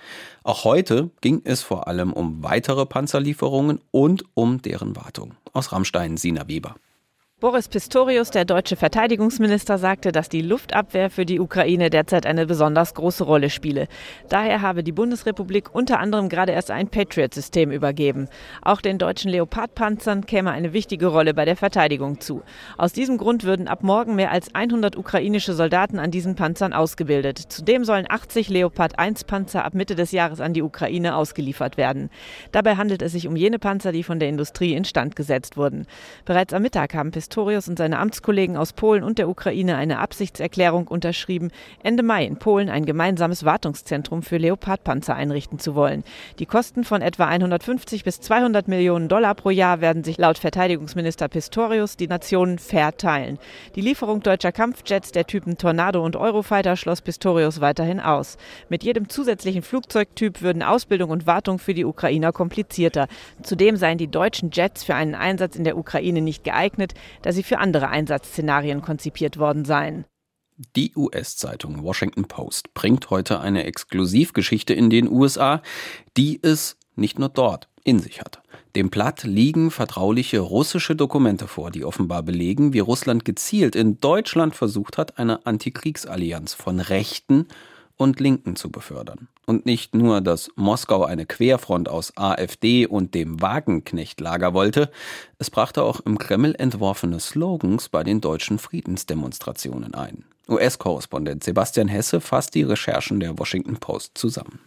Auch 0.43 0.65
heute 0.65 1.11
ging 1.21 1.43
es 1.45 1.63
vor 1.63 1.89
allem 1.89 2.13
um 2.13 2.43
weitere 2.43 2.87
Panzerlieferungen 2.87 3.81
und 3.91 4.25
um 4.35 4.61
deren 4.61 4.97
Wartung. 4.97 5.35
Aus 5.53 5.73
Rammstein 5.73 6.17
Sina 6.17 6.49
Weber. 6.49 6.75
Boris 7.43 7.67
Pistorius, 7.67 8.31
der 8.31 8.45
deutsche 8.45 8.77
Verteidigungsminister, 8.77 9.77
sagte, 9.77 10.13
dass 10.13 10.29
die 10.29 10.43
Luftabwehr 10.43 11.11
für 11.11 11.27
die 11.27 11.41
Ukraine 11.41 11.91
derzeit 11.91 12.25
eine 12.25 12.47
besonders 12.47 12.95
große 12.95 13.25
Rolle 13.25 13.51
spiele. 13.51 13.89
Daher 14.29 14.63
habe 14.63 14.85
die 14.85 14.93
Bundesrepublik 14.93 15.75
unter 15.75 15.99
anderem 15.99 16.29
gerade 16.29 16.53
erst 16.53 16.71
ein 16.71 16.87
Patriot-System 16.87 17.73
übergeben. 17.73 18.29
Auch 18.63 18.81
den 18.81 18.97
deutschen 18.97 19.29
Leopard-Panzern 19.29 20.25
käme 20.25 20.53
eine 20.53 20.73
wichtige 20.73 21.09
Rolle 21.09 21.35
bei 21.35 21.45
der 21.45 21.57
Verteidigung 21.57 22.21
zu. 22.21 22.43
Aus 22.79 22.93
diesem 22.93 23.19
Grund 23.19 23.43
würden 23.43 23.67
ab 23.67 23.83
morgen 23.83 24.15
mehr 24.15 24.31
als 24.31 24.55
100 24.55 24.97
ukrainische 24.97 25.55
Soldaten 25.55 25.99
an 25.99 26.13
diesen 26.13 26.37
Panzern 26.37 26.73
ausgebildet. 26.73 27.39
Zudem 27.39 27.85
sollen 27.85 28.07
80 28.09 28.51
Leopard-1-Panzer 28.51 29.65
ab 29.65 29.75
Mitte 29.75 29.97
des 29.97 30.13
Jahres 30.13 30.41
an 30.41 30.55
die 30.55 30.63
Ukraine 30.63 31.17
ausgeliefert 31.17 31.77
werden. 31.77 32.09
Dabei 32.53 32.77
handelt 32.77 33.03
es 33.03 33.11
sich 33.11 33.27
um 33.27 33.35
jene 33.35 33.59
Panzer, 33.59 33.91
die 33.91 34.05
von 34.05 34.21
der 34.21 34.29
Industrie 34.29 34.75
instand 34.75 35.17
gesetzt 35.17 35.57
wurden. 35.57 35.89
Bereits 36.25 36.55
am 36.55 36.63
Mittag 36.63 36.95
haben 36.95 37.11
Pistorius 37.11 37.32
Pistorius 37.33 37.67
und 37.67 37.79
seine 37.79 37.99
Amtskollegen 37.99 38.59
aus 38.59 38.75
Polen 38.75 39.03
und 39.03 39.17
der 39.17 39.27
Ukraine 39.27 39.77
eine 39.77 40.01
Absichtserklärung 40.01 40.87
unterschrieben, 40.87 41.51
Ende 41.83 42.03
Mai 42.03 42.27
in 42.27 42.37
Polen 42.37 42.69
ein 42.69 42.85
gemeinsames 42.85 43.43
Wartungszentrum 43.43 44.23
für 44.23 44.37
Leopardpanzer 44.37 45.15
einrichten 45.15 45.59
zu 45.59 45.75
wollen. 45.75 46.05
Die 46.39 46.45
Kosten 46.45 46.85
von 46.85 47.01
etwa 47.01 47.25
150 47.25 48.05
bis 48.05 48.21
200 48.21 48.69
Millionen 48.69 49.09
Dollar 49.09 49.35
pro 49.35 49.49
Jahr 49.49 49.81
werden 49.81 50.05
sich 50.05 50.19
laut 50.19 50.37
Verteidigungsminister 50.37 51.29
Pistorius 51.29 51.97
die 51.97 52.07
Nationen 52.07 52.59
verteilen. 52.59 53.39
Die 53.77 53.81
Lieferung 53.81 54.21
deutscher 54.21 54.53
Kampfjets 54.53 55.13
der 55.13 55.27
Typen 55.27 55.57
Tornado 55.57 56.05
und 56.05 56.17
Eurofighter 56.17 56.77
schloss 56.77 57.01
Pistorius 57.01 57.63
weiterhin 57.63 57.99
aus. 57.99 58.37
Mit 58.69 58.85
jedem 58.85 59.09
zusätzlichen 59.09 59.63
Flugzeugtyp 59.63 60.43
würden 60.43 60.63
Ausbildung 60.63 61.09
und 61.09 61.27
Wartung 61.27 61.59
für 61.59 61.73
die 61.73 61.87
Ukrainer 61.87 62.31
komplizierter. 62.33 63.09
Zudem 63.43 63.79
seien 63.79 63.97
die 63.97 64.09
deutschen 64.09 64.51
Jets 64.53 64.85
für 64.85 64.95
einen 64.95 65.15
Einsatz 65.15 65.57
in 65.57 65.65
der 65.65 65.79
Ukraine 65.79 66.21
nicht 66.21 66.45
geeignet, 66.45 66.93
da 67.23 67.33
sie 67.33 67.43
für 67.43 67.59
andere 67.59 67.89
Einsatzszenarien 67.89 68.83
konzipiert 68.83 69.39
worden 69.39 69.65
seien. 69.65 70.05
Die 70.77 70.93
US-Zeitung 70.95 71.83
Washington 71.83 72.27
Post 72.27 72.75
bringt 72.75 73.11
heute 73.11 73.41
eine 73.41 73.65
Exklusivgeschichte 73.65 74.75
in 74.75 74.91
den 74.91 75.11
USA, 75.11 75.63
die 76.17 76.39
es 76.43 76.77
nicht 76.95 77.19
nur 77.19 77.31
dort 77.31 77.69
in 77.85 77.99
sich 77.99 78.21
hat. 78.21 78.43
Dem 78.77 78.91
Blatt 78.91 79.25
liegen 79.25 79.71
vertrauliche 79.71 80.41
russische 80.41 80.97
Dokumente 80.97 81.47
vor, 81.47 81.71
die 81.71 81.85
offenbar 81.85 82.23
belegen, 82.23 82.73
wie 82.73 82.79
Russland 82.79 83.25
gezielt 83.25 83.77
in 83.77 84.01
Deutschland 84.01 84.55
versucht 84.55 84.99
hat, 84.99 85.19
eine 85.19 85.45
Antikriegsallianz 85.47 86.55
von 86.55 86.81
Rechten 86.81 87.49
und 88.03 88.21
Linken 88.21 88.57
zu 88.57 88.71
befördern. 88.71 89.29
Und 89.47 89.67
nicht 89.67 89.95
nur, 89.95 90.21
dass 90.21 90.51
Moskau 90.57 91.05
eine 91.05 91.27
Querfront 91.27 91.89
aus 91.89 92.13
AfD 92.17 92.87
und 92.87 93.15
dem 93.15 93.41
Wagenknecht-Lager 93.41 94.55
wollte, 94.55 94.91
es 95.39 95.51
brachte 95.51 95.83
auch 95.83 96.01
im 96.01 96.19
Kreml 96.19 96.55
entworfene 96.57 97.21
Slogans 97.21 97.89
bei 97.89 98.05
den 98.05 98.21
deutschen 98.21 98.59
Friedensdemonstrationen 98.59 99.95
ein. 99.95 100.25
US-Korrespondent 100.49 101.45
Sebastian 101.45 101.89
Hesse 101.89 102.21
fasst 102.21 102.55
die 102.55 102.63
Recherchen 102.63 103.21
der 103.21 103.39
Washington 103.39 103.77
Post 103.77 104.19
zusammen. 104.19 104.61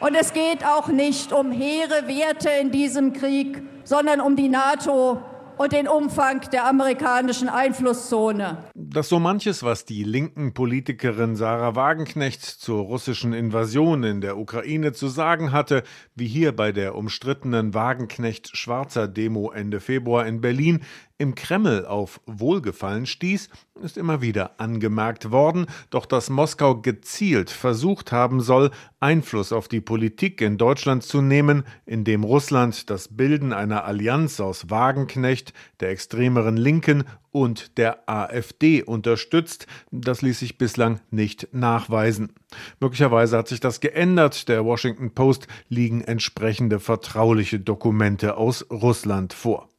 Und 0.00 0.16
es 0.16 0.32
geht 0.32 0.64
auch 0.64 0.88
nicht 0.88 1.32
um 1.32 1.52
hehre 1.52 2.08
Werte 2.08 2.50
in 2.60 2.72
diesem 2.72 3.12
Krieg, 3.12 3.62
sondern 3.84 4.20
um 4.20 4.34
die 4.34 4.48
NATO 4.48 5.22
und 5.58 5.72
den 5.72 5.88
Umfang 5.88 6.40
der 6.52 6.66
amerikanischen 6.66 7.48
Einflusszone. 7.48 8.58
Dass 8.74 9.08
so 9.08 9.18
manches, 9.18 9.62
was 9.62 9.84
die 9.84 10.04
linken 10.04 10.54
Politikerin 10.54 11.36
Sarah 11.36 11.74
Wagenknecht 11.74 12.42
zur 12.42 12.82
russischen 12.82 13.32
Invasion 13.32 14.02
in 14.04 14.20
der 14.20 14.38
Ukraine 14.38 14.92
zu 14.92 15.08
sagen 15.08 15.52
hatte, 15.52 15.82
wie 16.14 16.26
hier 16.26 16.54
bei 16.54 16.72
der 16.72 16.94
umstrittenen 16.94 17.74
Wagenknecht-Schwarzer 17.74 19.08
Demo 19.08 19.50
Ende 19.50 19.80
Februar 19.80 20.26
in 20.26 20.40
Berlin, 20.40 20.80
im 21.22 21.36
Kreml 21.36 21.86
auf 21.86 22.20
Wohlgefallen 22.26 23.06
stieß, 23.06 23.48
ist 23.80 23.96
immer 23.96 24.20
wieder 24.20 24.60
angemerkt 24.60 25.30
worden, 25.30 25.66
doch 25.90 26.04
dass 26.04 26.30
Moskau 26.30 26.80
gezielt 26.80 27.48
versucht 27.48 28.10
haben 28.10 28.40
soll, 28.40 28.72
Einfluss 28.98 29.52
auf 29.52 29.68
die 29.68 29.80
Politik 29.80 30.40
in 30.40 30.58
Deutschland 30.58 31.04
zu 31.04 31.22
nehmen, 31.22 31.62
indem 31.86 32.24
Russland 32.24 32.90
das 32.90 33.08
Bilden 33.08 33.52
einer 33.52 33.84
Allianz 33.84 34.40
aus 34.40 34.68
Wagenknecht, 34.68 35.52
der 35.78 35.90
extremeren 35.90 36.56
Linken 36.56 37.04
und 37.30 37.78
der 37.78 38.08
AfD 38.08 38.82
unterstützt, 38.82 39.68
das 39.92 40.22
ließ 40.22 40.40
sich 40.40 40.58
bislang 40.58 41.00
nicht 41.10 41.48
nachweisen. 41.52 42.32
Möglicherweise 42.80 43.38
hat 43.38 43.48
sich 43.48 43.60
das 43.60 43.80
geändert. 43.80 44.48
Der 44.48 44.64
Washington 44.64 45.12
Post 45.14 45.46
liegen 45.68 46.02
entsprechende 46.02 46.80
vertrauliche 46.80 47.60
Dokumente 47.60 48.36
aus 48.36 48.66
Russland 48.70 49.32
vor. 49.32 49.71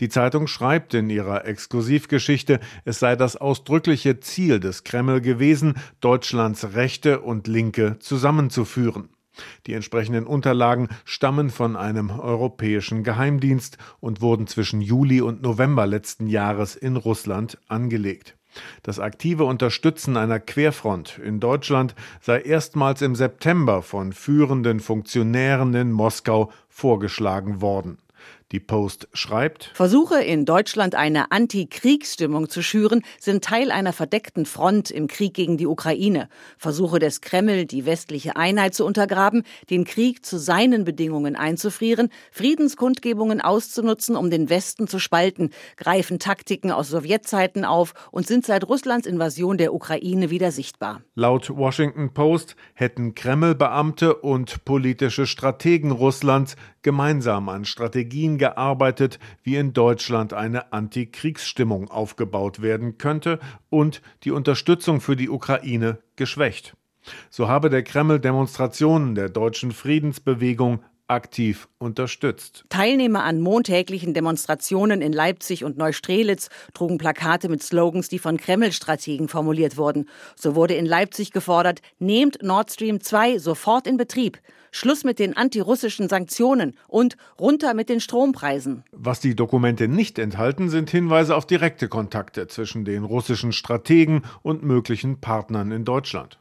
Die 0.00 0.08
Zeitung 0.08 0.46
schreibt 0.46 0.94
in 0.94 1.10
ihrer 1.10 1.46
Exklusivgeschichte, 1.46 2.60
es 2.84 2.98
sei 2.98 3.16
das 3.16 3.36
ausdrückliche 3.36 4.20
Ziel 4.20 4.60
des 4.60 4.84
Kreml 4.84 5.20
gewesen, 5.20 5.74
Deutschlands 6.00 6.74
Rechte 6.74 7.20
und 7.20 7.46
Linke 7.46 7.98
zusammenzuführen. 8.00 9.10
Die 9.66 9.74
entsprechenden 9.74 10.26
Unterlagen 10.26 10.88
stammen 11.04 11.50
von 11.50 11.76
einem 11.76 12.10
europäischen 12.10 13.04
Geheimdienst 13.04 13.78
und 14.00 14.20
wurden 14.20 14.46
zwischen 14.46 14.80
Juli 14.80 15.20
und 15.20 15.42
November 15.42 15.86
letzten 15.86 16.26
Jahres 16.26 16.74
in 16.74 16.96
Russland 16.96 17.58
angelegt. 17.68 18.36
Das 18.82 18.98
aktive 18.98 19.44
Unterstützen 19.44 20.16
einer 20.16 20.40
Querfront 20.40 21.18
in 21.18 21.38
Deutschland 21.38 21.94
sei 22.20 22.40
erstmals 22.40 23.02
im 23.02 23.14
September 23.14 23.82
von 23.82 24.12
führenden 24.12 24.80
Funktionären 24.80 25.74
in 25.74 25.92
Moskau 25.92 26.50
vorgeschlagen 26.68 27.60
worden. 27.60 27.98
Die 28.50 28.60
Post 28.60 29.08
schreibt 29.12 29.72
Versuche 29.74 30.22
in 30.22 30.46
Deutschland 30.46 30.94
eine 30.94 31.32
Antikriegsstimmung 31.32 32.48
zu 32.48 32.62
schüren, 32.62 33.02
sind 33.20 33.44
Teil 33.44 33.70
einer 33.70 33.92
verdeckten 33.92 34.46
Front 34.46 34.90
im 34.90 35.06
Krieg 35.06 35.34
gegen 35.34 35.58
die 35.58 35.66
Ukraine. 35.66 36.30
Versuche 36.56 36.98
des 36.98 37.20
Kreml, 37.20 37.66
die 37.66 37.84
westliche 37.84 38.36
Einheit 38.36 38.74
zu 38.74 38.86
untergraben, 38.86 39.42
den 39.68 39.84
Krieg 39.84 40.24
zu 40.24 40.38
seinen 40.38 40.84
Bedingungen 40.84 41.36
einzufrieren, 41.36 42.08
Friedenskundgebungen 42.32 43.42
auszunutzen, 43.42 44.16
um 44.16 44.30
den 44.30 44.48
Westen 44.48 44.88
zu 44.88 44.98
spalten, 44.98 45.50
greifen 45.76 46.18
Taktiken 46.18 46.70
aus 46.70 46.88
Sowjetzeiten 46.88 47.66
auf 47.66 47.92
und 48.12 48.26
sind 48.26 48.46
seit 48.46 48.66
Russlands 48.66 49.06
Invasion 49.06 49.58
der 49.58 49.74
Ukraine 49.74 50.30
wieder 50.30 50.52
sichtbar. 50.52 51.02
Laut 51.14 51.54
Washington 51.54 52.14
Post 52.14 52.56
hätten 52.72 53.14
Kreml-Beamte 53.14 54.14
und 54.14 54.64
politische 54.64 55.26
Strategen 55.26 55.90
Russlands 55.90 56.56
gemeinsam 56.88 57.50
an 57.50 57.66
Strategien 57.66 58.38
gearbeitet, 58.38 59.18
wie 59.42 59.56
in 59.56 59.74
Deutschland 59.74 60.32
eine 60.32 60.72
Antikriegsstimmung 60.72 61.90
aufgebaut 61.90 62.62
werden 62.62 62.96
könnte 62.96 63.40
und 63.68 64.00
die 64.24 64.30
Unterstützung 64.30 65.02
für 65.02 65.14
die 65.14 65.28
Ukraine 65.28 65.98
geschwächt. 66.16 66.72
So 67.28 67.46
habe 67.46 67.68
der 67.68 67.82
Kreml 67.82 68.20
Demonstrationen 68.20 69.14
der 69.14 69.28
deutschen 69.28 69.72
Friedensbewegung 69.72 70.80
aktiv 71.08 71.68
unterstützt. 71.76 72.64
Teilnehmer 72.70 73.22
an 73.22 73.42
montäglichen 73.42 74.14
Demonstrationen 74.14 75.02
in 75.02 75.12
Leipzig 75.12 75.64
und 75.64 75.76
Neustrelitz 75.76 76.48
trugen 76.72 76.96
Plakate 76.96 77.50
mit 77.50 77.62
Slogans, 77.62 78.08
die 78.08 78.18
von 78.18 78.38
Kreml-Strategen 78.38 79.28
formuliert 79.28 79.76
wurden. 79.76 80.08
So 80.36 80.54
wurde 80.54 80.72
in 80.72 80.86
Leipzig 80.86 81.32
gefordert, 81.32 81.82
nehmt 81.98 82.42
Nord 82.42 82.72
Stream 82.72 83.02
2 83.02 83.38
sofort 83.38 83.86
in 83.86 83.98
Betrieb. 83.98 84.38
Schluss 84.70 85.04
mit 85.04 85.18
den 85.18 85.36
antirussischen 85.36 86.08
Sanktionen 86.08 86.74
und 86.86 87.16
runter 87.38 87.74
mit 87.74 87.88
den 87.88 88.00
Strompreisen. 88.00 88.84
Was 88.92 89.20
die 89.20 89.34
Dokumente 89.34 89.88
nicht 89.88 90.18
enthalten, 90.18 90.68
sind 90.68 90.90
Hinweise 90.90 91.36
auf 91.36 91.46
direkte 91.46 91.88
Kontakte 91.88 92.46
zwischen 92.48 92.84
den 92.84 93.04
russischen 93.04 93.52
Strategen 93.52 94.22
und 94.42 94.62
möglichen 94.62 95.20
Partnern 95.20 95.72
in 95.72 95.84
Deutschland. 95.84 96.38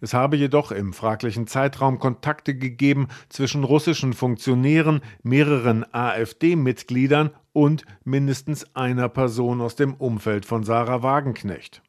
Es 0.00 0.14
habe 0.14 0.36
jedoch 0.36 0.72
im 0.72 0.92
fraglichen 0.92 1.46
Zeitraum 1.46 1.98
Kontakte 1.98 2.56
gegeben 2.56 3.08
zwischen 3.28 3.64
russischen 3.64 4.12
Funktionären, 4.14 5.00
mehreren 5.22 5.84
AfD-Mitgliedern 5.92 7.30
und 7.52 7.84
mindestens 8.04 8.74
einer 8.74 9.08
Person 9.08 9.60
aus 9.60 9.76
dem 9.76 9.94
Umfeld 9.94 10.44
von 10.44 10.64
Sarah 10.64 11.02
Wagenknecht. 11.02 11.82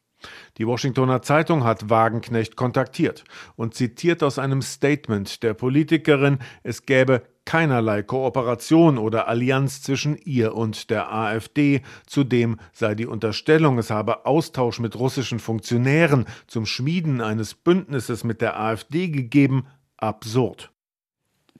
Die 0.58 0.66
Washingtoner 0.66 1.22
Zeitung 1.22 1.64
hat 1.64 1.90
Wagenknecht 1.90 2.56
kontaktiert 2.56 3.24
und 3.56 3.74
zitiert 3.74 4.22
aus 4.22 4.38
einem 4.38 4.62
Statement 4.62 5.42
der 5.42 5.54
Politikerin, 5.54 6.38
es 6.62 6.86
gäbe 6.86 7.22
keinerlei 7.44 8.02
Kooperation 8.02 8.98
oder 8.98 9.28
Allianz 9.28 9.82
zwischen 9.82 10.16
ihr 10.16 10.54
und 10.54 10.90
der 10.90 11.12
AfD. 11.12 11.82
Zudem 12.06 12.58
sei 12.72 12.94
die 12.94 13.06
Unterstellung, 13.06 13.78
es 13.78 13.90
habe 13.90 14.26
Austausch 14.26 14.78
mit 14.78 14.96
russischen 14.96 15.38
Funktionären 15.38 16.26
zum 16.46 16.66
Schmieden 16.66 17.20
eines 17.20 17.54
Bündnisses 17.54 18.24
mit 18.24 18.40
der 18.40 18.60
AfD 18.60 19.08
gegeben, 19.08 19.66
absurd. 19.96 20.72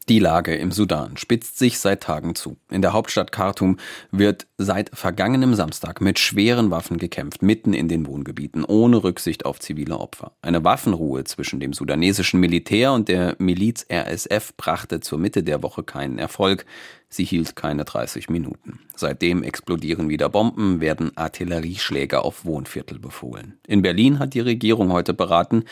Die 0.09 0.19
Lage 0.19 0.57
im 0.57 0.73
Sudan 0.73 1.17
spitzt 1.17 1.59
sich 1.59 1.79
seit 1.79 2.03
Tagen 2.03 2.35
zu. 2.35 2.57
In 2.71 2.83
der 2.83 2.93
Hauptstadt 2.93 3.31
Khartoum 3.31 3.77
wird 4.11 4.49
seit 4.59 4.91
vergangenem 4.93 5.55
Samstag 5.55 6.01
mit 6.01 6.19
schweren 6.19 6.73
Waffen 6.73 6.99
gekämpft, 6.99 7.43
mitten 7.43 7.73
in 7.73 7.87
den 7.87 8.07
Wohngebieten, 8.07 8.65
ohne 8.65 9.05
Rücksicht 9.05 9.47
auf 9.47 9.61
zivile 9.61 9.99
Opfer. 9.99 10.33
Eine 10.43 10.65
Waffenruhe 10.65 11.23
zwischen 11.23 11.61
dem 11.61 11.73
sudanesischen 11.73 12.41
Militär 12.41 12.93
und 12.93 13.09
der 13.09 13.37
Miliz 13.39 13.87
RSF 13.89 14.57
brachte 14.57 14.99
zur 14.99 15.21
Mitte 15.21 15.45
der 15.45 15.63
Woche 15.63 15.85
keinen 15.85 16.19
Erfolg. 16.19 16.67
Sie 17.09 17.25
hielt 17.25 17.55
keine 17.55 17.85
30 17.85 18.29
Minuten. 18.29 18.81
Seitdem 18.97 19.45
explodieren 19.45 20.09
wieder 20.09 20.29
Bomben, 20.29 20.81
werden 20.81 21.17
Artillerieschläge 21.17 22.23
auf 22.25 22.45
Wohnviertel 22.45 22.99
befohlen. 22.99 23.59
In 23.69 23.83
Berlin 23.83 24.19
hat 24.19 24.35
die 24.35 24.41
Regierung 24.41 24.91
heute 24.91 25.15
beraten, 25.15 25.65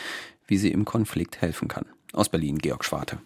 wie 0.47 0.57
sie 0.57 0.71
im 0.71 0.85
Konflikt 0.85 1.41
helfen 1.41 1.67
kann. 1.67 1.87
Aus 2.13 2.29
Berlin 2.29 2.59
Georg 2.59 2.85
Schwarte. 2.85 3.19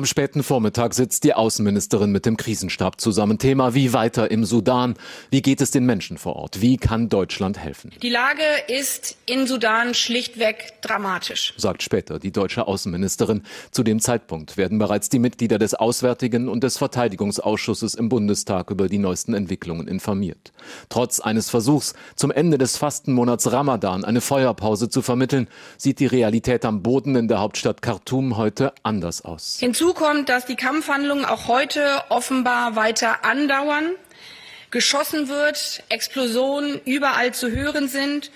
Am 0.00 0.06
späten 0.06 0.42
Vormittag 0.42 0.94
sitzt 0.94 1.24
die 1.24 1.34
Außenministerin 1.34 2.10
mit 2.10 2.24
dem 2.24 2.38
Krisenstab 2.38 3.02
zusammen. 3.02 3.36
Thema 3.36 3.74
wie 3.74 3.92
weiter 3.92 4.30
im 4.30 4.46
Sudan. 4.46 4.94
Wie 5.28 5.42
geht 5.42 5.60
es 5.60 5.72
den 5.72 5.84
Menschen 5.84 6.16
vor 6.16 6.36
Ort? 6.36 6.62
Wie 6.62 6.78
kann 6.78 7.10
Deutschland 7.10 7.58
helfen? 7.58 7.92
Die 8.00 8.08
Lage 8.08 8.40
ist 8.68 9.18
in 9.26 9.46
Sudan 9.46 9.92
schlichtweg 9.92 10.80
dramatisch, 10.80 11.52
sagt 11.58 11.82
später 11.82 12.18
die 12.18 12.32
deutsche 12.32 12.66
Außenministerin. 12.66 13.42
Zu 13.72 13.82
dem 13.82 14.00
Zeitpunkt 14.00 14.56
werden 14.56 14.78
bereits 14.78 15.10
die 15.10 15.18
Mitglieder 15.18 15.58
des 15.58 15.74
Auswärtigen 15.74 16.48
und 16.48 16.64
des 16.64 16.78
Verteidigungsausschusses 16.78 17.94
im 17.94 18.08
Bundestag 18.08 18.70
über 18.70 18.88
die 18.88 18.96
neuesten 18.96 19.34
Entwicklungen 19.34 19.86
informiert. 19.86 20.54
Trotz 20.88 21.20
eines 21.20 21.50
Versuchs, 21.50 21.92
zum 22.16 22.30
Ende 22.30 22.56
des 22.56 22.78
Fastenmonats 22.78 23.52
Ramadan 23.52 24.06
eine 24.06 24.22
Feuerpause 24.22 24.88
zu 24.88 25.02
vermitteln, 25.02 25.46
sieht 25.76 26.00
die 26.00 26.06
Realität 26.06 26.64
am 26.64 26.82
Boden 26.82 27.16
in 27.16 27.28
der 27.28 27.40
Hauptstadt 27.40 27.82
Khartoum 27.82 28.38
heute 28.38 28.72
anders 28.82 29.22
aus. 29.26 29.58
Hinzu 29.60 29.89
Hinzu 29.90 30.04
kommt, 30.04 30.28
dass 30.28 30.46
die 30.46 30.54
Kampfhandlungen 30.54 31.24
auch 31.24 31.48
heute 31.48 32.04
offenbar 32.10 32.76
weiter 32.76 33.24
andauern, 33.24 33.90
geschossen 34.70 35.28
wird, 35.28 35.82
Explosionen 35.88 36.80
überall 36.84 37.34
zu 37.34 37.50
hören 37.50 37.88
sind 37.88 38.30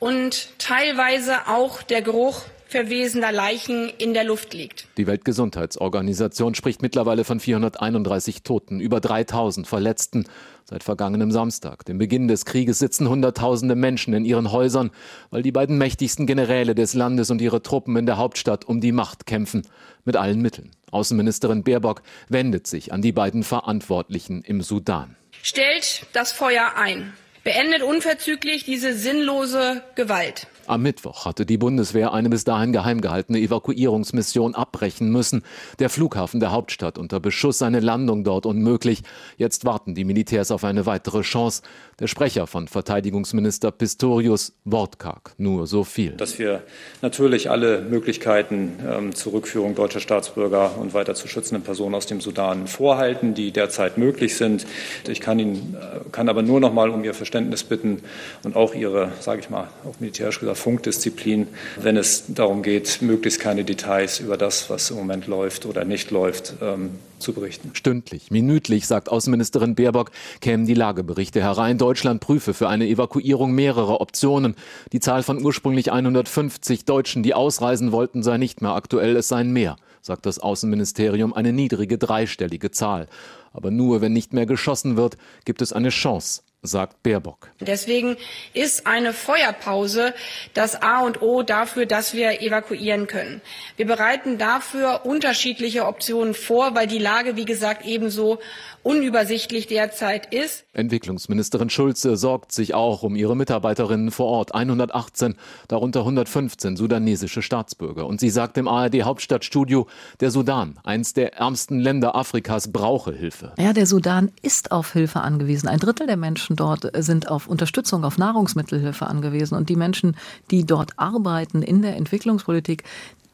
und 0.00 0.58
teilweise 0.58 1.48
auch 1.48 1.82
der 1.82 2.02
Geruch 2.02 2.42
verwesener 2.68 3.32
Leichen 3.32 3.90
in 3.98 4.14
der 4.14 4.24
Luft 4.24 4.54
liegt. 4.54 4.86
Die 4.96 5.06
Weltgesundheitsorganisation 5.06 6.54
spricht 6.54 6.82
mittlerweile 6.82 7.24
von 7.24 7.40
431 7.40 8.42
Toten, 8.42 8.78
über 8.78 9.00
3000 9.00 9.66
Verletzten. 9.66 10.26
Seit 10.64 10.84
vergangenem 10.84 11.32
Samstag, 11.32 11.86
dem 11.86 11.96
Beginn 11.96 12.28
des 12.28 12.44
Krieges, 12.44 12.78
sitzen 12.78 13.08
Hunderttausende 13.08 13.74
Menschen 13.74 14.12
in 14.12 14.26
ihren 14.26 14.52
Häusern, 14.52 14.90
weil 15.30 15.42
die 15.42 15.52
beiden 15.52 15.78
mächtigsten 15.78 16.26
Generäle 16.26 16.74
des 16.74 16.92
Landes 16.92 17.30
und 17.30 17.40
ihre 17.40 17.62
Truppen 17.62 17.96
in 17.96 18.04
der 18.04 18.18
Hauptstadt 18.18 18.66
um 18.66 18.80
die 18.82 18.92
Macht 18.92 19.24
kämpfen, 19.26 19.62
mit 20.04 20.16
allen 20.16 20.42
Mitteln. 20.42 20.70
Außenministerin 20.90 21.64
Baerbock 21.64 22.02
wendet 22.28 22.66
sich 22.66 22.92
an 22.92 23.00
die 23.00 23.12
beiden 23.12 23.44
Verantwortlichen 23.44 24.42
im 24.42 24.60
Sudan. 24.60 25.16
Stellt 25.42 26.06
das 26.12 26.32
Feuer 26.32 26.72
ein. 26.76 27.14
Beendet 27.44 27.82
unverzüglich 27.82 28.64
diese 28.64 28.92
sinnlose 28.92 29.82
Gewalt. 29.94 30.48
Am 30.68 30.82
Mittwoch 30.82 31.24
hatte 31.24 31.46
die 31.46 31.56
Bundeswehr 31.56 32.12
eine 32.12 32.28
bis 32.28 32.44
dahin 32.44 32.72
geheim 32.72 33.00
gehaltene 33.00 33.38
Evakuierungsmission 33.38 34.54
abbrechen 34.54 35.10
müssen. 35.10 35.42
Der 35.78 35.88
Flughafen 35.88 36.40
der 36.40 36.52
Hauptstadt 36.52 36.98
unter 36.98 37.20
Beschuss, 37.20 37.62
eine 37.62 37.80
Landung 37.80 38.22
dort 38.22 38.44
unmöglich. 38.44 39.02
Jetzt 39.38 39.64
warten 39.64 39.94
die 39.94 40.04
Militärs 40.04 40.50
auf 40.50 40.64
eine 40.64 40.84
weitere 40.84 41.22
Chance. 41.22 41.62
Der 42.00 42.06
Sprecher 42.06 42.46
von 42.46 42.68
Verteidigungsminister 42.68 43.70
Pistorius 43.70 44.52
wortkarg, 44.66 45.32
nur 45.38 45.66
so 45.66 45.84
viel. 45.84 46.12
Dass 46.12 46.38
wir 46.38 46.62
natürlich 47.00 47.48
alle 47.48 47.80
Möglichkeiten 47.80 48.74
ähm, 48.86 49.14
zur 49.14 49.32
Rückführung 49.32 49.74
deutscher 49.74 50.00
Staatsbürger 50.00 50.76
und 50.76 50.92
weiter 50.92 51.14
zu 51.14 51.28
schützenden 51.28 51.64
Personen 51.64 51.94
aus 51.94 52.04
dem 52.04 52.20
Sudan 52.20 52.66
vorhalten, 52.66 53.32
die 53.32 53.52
derzeit 53.52 53.96
möglich 53.96 54.36
sind. 54.36 54.66
Ich 55.08 55.22
kann 55.22 55.38
Ihnen 55.38 55.76
äh, 55.80 56.00
kann 56.12 56.28
aber 56.28 56.42
nur 56.42 56.60
noch 56.60 56.74
mal 56.74 56.90
um 56.90 57.02
Ihr 57.04 57.14
Verständnis 57.14 57.64
bitten 57.64 58.02
und 58.44 58.54
auch 58.54 58.74
Ihre, 58.74 59.12
sage 59.20 59.40
ich 59.40 59.48
mal, 59.48 59.68
auch 59.88 59.98
militärisch 59.98 60.40
gesagt 60.40 60.57
Funkdisziplin, 60.58 61.48
wenn 61.80 61.96
es 61.96 62.24
darum 62.28 62.62
geht, 62.62 63.00
möglichst 63.00 63.40
keine 63.40 63.64
Details 63.64 64.20
über 64.20 64.36
das, 64.36 64.68
was 64.70 64.90
im 64.90 64.96
Moment 64.96 65.26
läuft 65.26 65.66
oder 65.66 65.84
nicht 65.84 66.10
läuft, 66.10 66.54
ähm, 66.60 66.90
zu 67.18 67.32
berichten. 67.32 67.70
Stündlich, 67.72 68.30
minütlich, 68.30 68.86
sagt 68.86 69.08
Außenministerin 69.08 69.74
Baerbock, 69.74 70.10
kämen 70.40 70.66
die 70.66 70.74
Lageberichte 70.74 71.40
herein. 71.40 71.78
Deutschland 71.78 72.20
prüfe 72.20 72.54
für 72.54 72.68
eine 72.68 72.86
Evakuierung 72.86 73.52
mehrere 73.52 74.00
Optionen. 74.00 74.54
Die 74.92 75.00
Zahl 75.00 75.22
von 75.22 75.42
ursprünglich 75.44 75.90
150 75.90 76.84
Deutschen, 76.84 77.22
die 77.22 77.34
ausreisen 77.34 77.92
wollten, 77.92 78.22
sei 78.22 78.38
nicht 78.38 78.62
mehr 78.62 78.72
aktuell, 78.72 79.16
es 79.16 79.28
seien 79.28 79.52
mehr, 79.52 79.76
sagt 80.02 80.26
das 80.26 80.38
Außenministerium, 80.38 81.32
eine 81.32 81.52
niedrige 81.52 81.98
dreistellige 81.98 82.70
Zahl. 82.70 83.08
Aber 83.52 83.70
nur 83.70 84.00
wenn 84.00 84.12
nicht 84.12 84.32
mehr 84.32 84.46
geschossen 84.46 84.96
wird, 84.96 85.16
gibt 85.44 85.62
es 85.62 85.72
eine 85.72 85.88
Chance 85.88 86.42
sagt 86.62 87.02
Baerbock. 87.02 87.50
Deswegen 87.60 88.16
ist 88.52 88.86
eine 88.86 89.12
Feuerpause 89.12 90.12
das 90.54 90.82
A 90.82 91.00
und 91.00 91.22
O 91.22 91.42
dafür, 91.42 91.86
dass 91.86 92.14
wir 92.14 92.42
evakuieren 92.42 93.06
können. 93.06 93.40
Wir 93.76 93.86
bereiten 93.86 94.38
dafür 94.38 95.06
unterschiedliche 95.06 95.86
Optionen 95.86 96.34
vor, 96.34 96.74
weil 96.74 96.88
die 96.88 96.98
Lage, 96.98 97.36
wie 97.36 97.44
gesagt, 97.44 97.84
ebenso 97.86 98.40
unübersichtlich 98.88 99.66
derzeit 99.66 100.32
ist. 100.32 100.64
Entwicklungsministerin 100.72 101.68
Schulze 101.68 102.16
sorgt 102.16 102.52
sich 102.52 102.74
auch 102.74 103.02
um 103.02 103.16
ihre 103.16 103.36
Mitarbeiterinnen 103.36 104.10
vor 104.10 104.26
Ort. 104.26 104.54
118, 104.54 105.34
darunter 105.68 106.00
115 106.00 106.76
sudanesische 106.76 107.42
Staatsbürger. 107.42 108.06
Und 108.06 108.18
sie 108.18 108.30
sagt 108.30 108.56
im 108.56 108.66
ARD 108.66 109.02
Hauptstadtstudio, 109.02 109.86
der 110.20 110.30
Sudan, 110.30 110.78
eins 110.84 111.12
der 111.12 111.34
ärmsten 111.34 111.78
Länder 111.80 112.16
Afrikas, 112.16 112.72
brauche 112.72 113.12
Hilfe. 113.12 113.52
Ja, 113.58 113.74
der 113.74 113.84
Sudan 113.84 114.32
ist 114.40 114.72
auf 114.72 114.94
Hilfe 114.94 115.20
angewiesen. 115.20 115.68
Ein 115.68 115.80
Drittel 115.80 116.06
der 116.06 116.16
Menschen 116.16 116.56
dort 116.56 116.90
sind 116.96 117.28
auf 117.28 117.46
Unterstützung, 117.46 118.04
auf 118.04 118.16
Nahrungsmittelhilfe 118.16 119.06
angewiesen. 119.06 119.54
Und 119.54 119.68
die 119.68 119.76
Menschen, 119.76 120.16
die 120.50 120.64
dort 120.64 120.92
arbeiten 120.96 121.60
in 121.60 121.82
der 121.82 121.94
Entwicklungspolitik, 121.96 122.84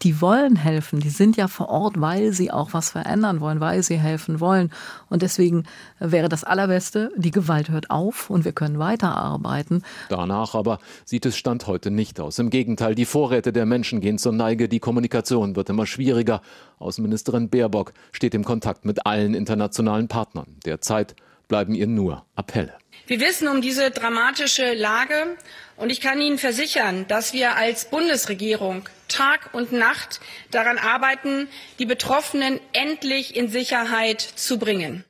die 0.02 0.20
wollen 0.20 0.56
helfen, 0.56 1.00
die 1.00 1.08
sind 1.08 1.36
ja 1.36 1.48
vor 1.48 1.68
Ort, 1.68 2.00
weil 2.00 2.32
sie 2.32 2.50
auch 2.50 2.72
was 2.72 2.90
verändern 2.90 3.40
wollen, 3.40 3.60
weil 3.60 3.82
sie 3.82 3.98
helfen 3.98 4.40
wollen. 4.40 4.70
Und 5.08 5.22
deswegen 5.22 5.64
wäre 5.98 6.28
das 6.28 6.44
Allerbeste, 6.44 7.10
die 7.16 7.30
Gewalt 7.30 7.70
hört 7.70 7.90
auf 7.90 8.28
und 8.28 8.44
wir 8.44 8.52
können 8.52 8.78
weiterarbeiten. 8.78 9.82
Danach 10.08 10.54
aber 10.54 10.78
sieht 11.04 11.26
es 11.26 11.36
Stand 11.36 11.66
heute 11.66 11.90
nicht 11.90 12.20
aus. 12.20 12.38
Im 12.38 12.50
Gegenteil, 12.50 12.94
die 12.94 13.06
Vorräte 13.06 13.52
der 13.52 13.66
Menschen 13.66 14.00
gehen 14.00 14.18
zur 14.18 14.32
Neige, 14.32 14.68
die 14.68 14.80
Kommunikation 14.80 15.56
wird 15.56 15.70
immer 15.70 15.86
schwieriger. 15.86 16.42
Außenministerin 16.78 17.48
Baerbock 17.48 17.92
steht 18.12 18.34
im 18.34 18.44
Kontakt 18.44 18.84
mit 18.84 19.06
allen 19.06 19.34
internationalen 19.34 20.08
Partnern. 20.08 20.46
Derzeit 20.64 21.14
bleiben 21.48 21.74
ihr 21.74 21.86
nur 21.86 22.24
Appelle. 22.34 22.72
Wir 23.06 23.20
wissen 23.20 23.48
um 23.48 23.60
diese 23.60 23.90
dramatische 23.90 24.72
Lage 24.72 25.36
und 25.76 25.90
ich 25.90 26.00
kann 26.00 26.22
Ihnen 26.22 26.38
versichern, 26.38 27.06
dass 27.06 27.34
wir 27.34 27.54
als 27.54 27.84
Bundesregierung 27.90 28.88
Tag 29.08 29.52
und 29.52 29.72
Nacht 29.72 30.20
daran 30.50 30.78
arbeiten, 30.78 31.48
die 31.78 31.84
Betroffenen 31.84 32.60
endlich 32.72 33.36
in 33.36 33.48
Sicherheit 33.48 34.22
zu 34.22 34.58
bringen. 34.58 35.04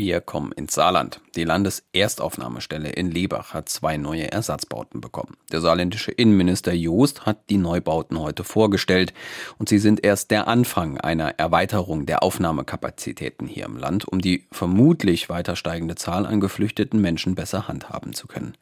Wir 0.00 0.22
kommen 0.22 0.52
ins 0.52 0.72
Saarland. 0.72 1.20
Die 1.36 1.44
Landeserstaufnahmestelle 1.44 2.88
in 2.88 3.10
Lebach 3.10 3.52
hat 3.52 3.68
zwei 3.68 3.98
neue 3.98 4.32
Ersatzbauten 4.32 5.02
bekommen. 5.02 5.36
Der 5.52 5.60
saarländische 5.60 6.10
Innenminister 6.10 6.72
Joost 6.72 7.26
hat 7.26 7.50
die 7.50 7.58
Neubauten 7.58 8.18
heute 8.18 8.42
vorgestellt 8.42 9.12
und 9.58 9.68
sie 9.68 9.78
sind 9.78 10.02
erst 10.02 10.30
der 10.30 10.48
Anfang 10.48 10.96
einer 10.96 11.38
Erweiterung 11.38 12.06
der 12.06 12.22
Aufnahmekapazitäten 12.22 13.46
hier 13.46 13.66
im 13.66 13.76
Land, 13.76 14.08
um 14.08 14.22
die 14.22 14.46
vermutlich 14.50 15.28
weiter 15.28 15.54
steigende 15.54 15.96
Zahl 15.96 16.24
an 16.24 16.40
geflüchteten 16.40 16.98
Menschen 16.98 17.34
besser 17.34 17.68
handhaben 17.68 18.14
zu 18.14 18.26
können. 18.26 18.54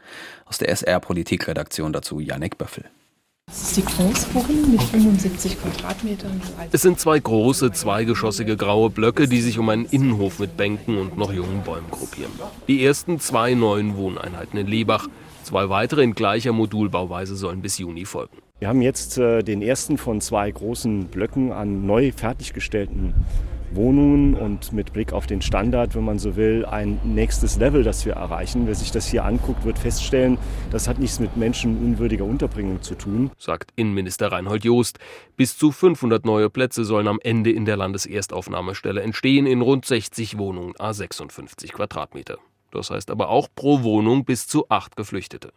Aus 0.44 0.58
der 0.58 0.70
SR 0.70 0.98
Politikredaktion 0.98 1.92
dazu 1.92 2.18
Janek 2.18 2.58
Böffel. 2.58 2.90
Das 3.48 3.62
ist 3.62 3.76
die 3.78 3.84
Großwohnung 3.84 4.72
mit 4.72 4.82
75 4.82 5.56
Quadratmetern. 5.58 6.38
Es 6.70 6.82
sind 6.82 7.00
zwei 7.00 7.18
große, 7.18 7.72
zweigeschossige 7.72 8.58
graue 8.58 8.90
Blöcke, 8.90 9.26
die 9.26 9.40
sich 9.40 9.58
um 9.58 9.70
einen 9.70 9.86
Innenhof 9.86 10.38
mit 10.38 10.58
Bänken 10.58 10.98
und 10.98 11.16
noch 11.16 11.32
jungen 11.32 11.62
Bäumen 11.62 11.90
gruppieren. 11.90 12.30
Die 12.68 12.84
ersten 12.84 13.20
zwei 13.20 13.54
neuen 13.54 13.96
Wohneinheiten 13.96 14.58
in 14.58 14.66
Lebach. 14.66 15.08
Zwei 15.44 15.70
weitere 15.70 16.02
in 16.02 16.14
gleicher 16.14 16.52
Modulbauweise 16.52 17.36
sollen 17.36 17.62
bis 17.62 17.78
Juni 17.78 18.04
folgen. 18.04 18.36
Wir 18.58 18.68
haben 18.68 18.82
jetzt 18.82 19.16
äh, 19.16 19.42
den 19.42 19.62
ersten 19.62 19.96
von 19.96 20.20
zwei 20.20 20.50
großen 20.50 21.06
Blöcken 21.06 21.50
an 21.50 21.86
neu 21.86 22.12
fertiggestellten 22.12 23.14
Wohnungen 23.74 24.34
und 24.34 24.72
mit 24.72 24.92
Blick 24.92 25.12
auf 25.12 25.26
den 25.26 25.42
Standard, 25.42 25.94
wenn 25.94 26.04
man 26.04 26.18
so 26.18 26.36
will, 26.36 26.64
ein 26.64 27.00
nächstes 27.04 27.56
Level, 27.56 27.82
das 27.82 28.06
wir 28.06 28.14
erreichen. 28.14 28.66
Wer 28.66 28.74
sich 28.74 28.90
das 28.90 29.06
hier 29.06 29.24
anguckt, 29.24 29.64
wird 29.64 29.78
feststellen, 29.78 30.38
das 30.70 30.88
hat 30.88 30.98
nichts 30.98 31.20
mit 31.20 31.36
menschenunwürdiger 31.36 32.24
Unterbringung 32.24 32.82
zu 32.82 32.94
tun, 32.94 33.30
sagt 33.38 33.72
Innenminister 33.76 34.32
Reinhold 34.32 34.64
Joost. 34.64 34.98
Bis 35.36 35.56
zu 35.56 35.72
500 35.72 36.24
neue 36.24 36.50
Plätze 36.50 36.84
sollen 36.84 37.08
am 37.08 37.20
Ende 37.22 37.50
in 37.50 37.64
der 37.64 37.76
Landeserstaufnahmestelle 37.76 39.02
entstehen, 39.02 39.46
in 39.46 39.60
rund 39.60 39.84
60 39.84 40.38
Wohnungen 40.38 40.74
a 40.78 40.92
56 40.92 41.72
Quadratmeter. 41.72 42.38
Das 42.70 42.90
heißt 42.90 43.10
aber 43.10 43.28
auch 43.28 43.48
pro 43.54 43.82
Wohnung 43.82 44.24
bis 44.24 44.46
zu 44.46 44.66
acht 44.68 44.96
Geflüchtete. 44.96 45.52